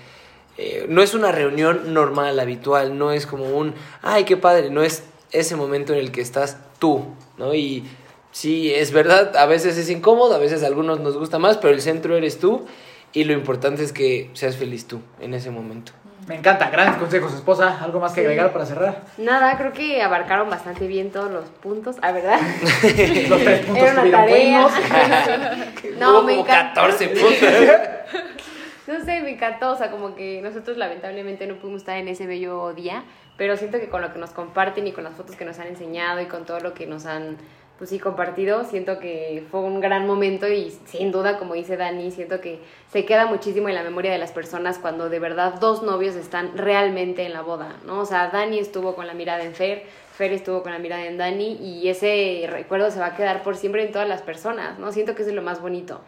[0.57, 4.83] eh, no es una reunión normal, habitual, no es como un, ay, qué padre, no
[4.83, 7.05] es ese momento en el que estás tú,
[7.37, 7.55] ¿no?
[7.55, 7.85] Y
[8.33, 11.75] sí, es verdad, a veces es incómodo, a veces a algunos nos gusta más, pero
[11.75, 12.65] el centro eres tú
[13.13, 15.93] y lo importante es que seas feliz tú en ese momento.
[16.29, 17.79] Me encanta, grandes consejos, esposa.
[17.83, 18.27] ¿Algo más que Sí.
[18.27, 19.03] agregar para cerrar?
[19.17, 22.39] Nada, creo que abarcaron bastante bien todos los puntos, ¿a verdad?
[23.29, 24.61] Los tres puntos Era una estuvieron tarea.
[24.69, 24.73] buenos.
[25.99, 26.81] no, Hubo me como encantó.
[26.83, 27.33] 14 puntos.
[28.87, 32.27] No sé, me encantó, o sea, como que nosotros lamentablemente no pudimos estar en ese
[32.27, 33.05] bello día,
[33.37, 35.67] pero siento que con lo que nos comparten y con las fotos que nos han
[35.69, 37.37] enseñado y con todo lo que nos han
[37.79, 38.65] pues sí, compartido.
[38.65, 42.59] Siento que fue un gran momento y sin duda, como dice Dani, siento que
[42.93, 46.59] se queda muchísimo en la memoria de las personas cuando de verdad dos novios están
[46.59, 48.01] realmente en la boda, ¿no?
[48.01, 51.17] O sea, Dani estuvo con la mirada en Fer, Fer estuvo con la mirada en
[51.17, 54.91] Dani y ese recuerdo se va a quedar por siempre en todas las personas, ¿no?
[54.91, 56.01] Siento que eso es lo más bonito,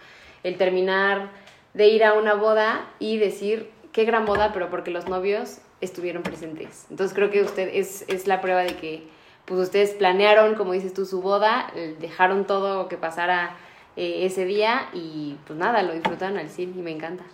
[0.43, 1.31] el terminar
[1.75, 6.25] de ir a una boda y decir, qué gran boda, pero porque los novios estuvieron
[6.25, 6.87] presentes.
[6.91, 9.05] Entonces creo que usted es, es la prueba de que
[9.51, 13.57] pues ustedes planearon, como dices tú, su boda, eh, dejaron todo que pasara
[13.97, 17.25] eh, ese día y pues nada, lo disfrutaron al cine y me encanta.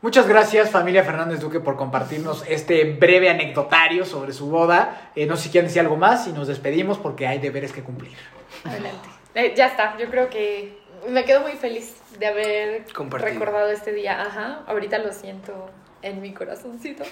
[0.00, 5.12] Muchas gracias familia Fernández Duque por compartirnos este breve anecdotario sobre su boda.
[5.14, 7.82] Eh, no sé si quieren decir algo más y nos despedimos porque hay deberes que
[7.82, 8.16] cumplir.
[8.64, 9.08] Adelante.
[9.34, 13.34] Eh, ya está, yo creo que me quedo muy feliz de haber Compartido.
[13.34, 14.22] recordado este día.
[14.22, 15.68] Ajá, ahorita lo siento
[16.00, 17.04] en mi corazoncito.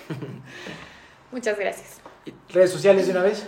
[1.30, 2.00] Muchas gracias.
[2.48, 3.46] ¿Redes sociales de una vez?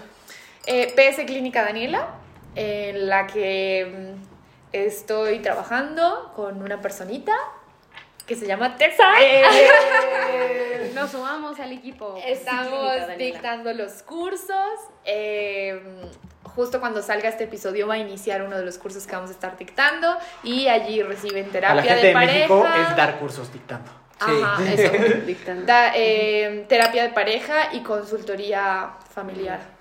[0.72, 2.10] Eh, PS Clínica Daniela,
[2.54, 4.22] en la que mm,
[4.72, 7.32] estoy trabajando con una personita
[8.24, 9.08] que se llama Tessa.
[10.94, 12.16] Nos sumamos al equipo.
[12.24, 14.78] Estamos Clínica dictando los cursos.
[15.04, 15.82] eh,
[16.44, 19.32] justo cuando salga este episodio va a iniciar uno de los cursos que vamos a
[19.32, 22.54] estar dictando y allí reciben terapia A la gente de de, pareja.
[22.54, 23.90] México es dar cursos dictando.
[24.20, 24.92] Ajá, eso.
[25.26, 25.62] Dictando.
[25.66, 29.79] Da, eh, terapia de pareja y consultoría familiar.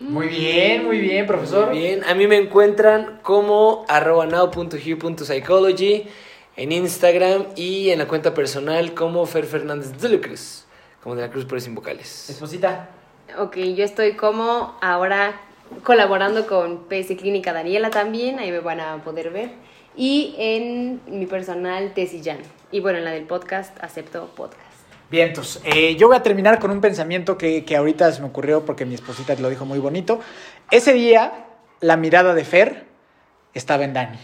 [0.00, 1.68] Muy bien, muy bien, profesor.
[1.68, 6.08] Muy bien, a mí me encuentran como arroba now.here.psychology
[6.56, 10.64] en Instagram y en la cuenta personal como Fer Fernández de la Cruz,
[11.02, 12.30] como de la Cruz pero sin vocales.
[12.30, 12.88] Esposita.
[13.38, 15.38] Ok, yo estoy como ahora
[15.82, 19.50] colaborando con PS Clínica Daniela también, ahí me van a poder ver.
[19.96, 22.38] Y en mi personal Tessillán.
[22.72, 24.69] Y bueno, en la del podcast, acepto podcast.
[25.10, 25.60] Vientos.
[25.64, 28.84] Eh, yo voy a terminar con un pensamiento que, que ahorita se me ocurrió porque
[28.84, 30.20] mi esposita lo dijo muy bonito.
[30.70, 31.46] Ese día,
[31.80, 32.86] la mirada de Fer
[33.52, 34.18] estaba en Dani.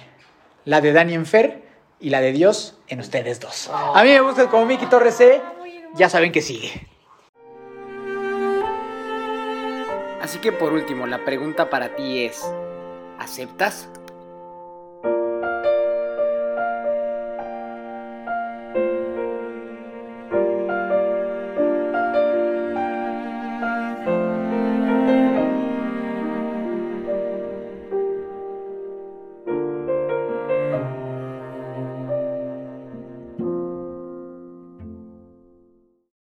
[0.64, 1.62] La de Dani en Fer
[1.99, 3.68] y la de Dios en ustedes dos.
[3.72, 5.41] A mí me gusta como Miki Torres C.
[5.95, 6.87] Ya saben que sigue.
[10.20, 12.45] Así que por último, la pregunta para ti es,
[13.18, 13.89] ¿aceptas?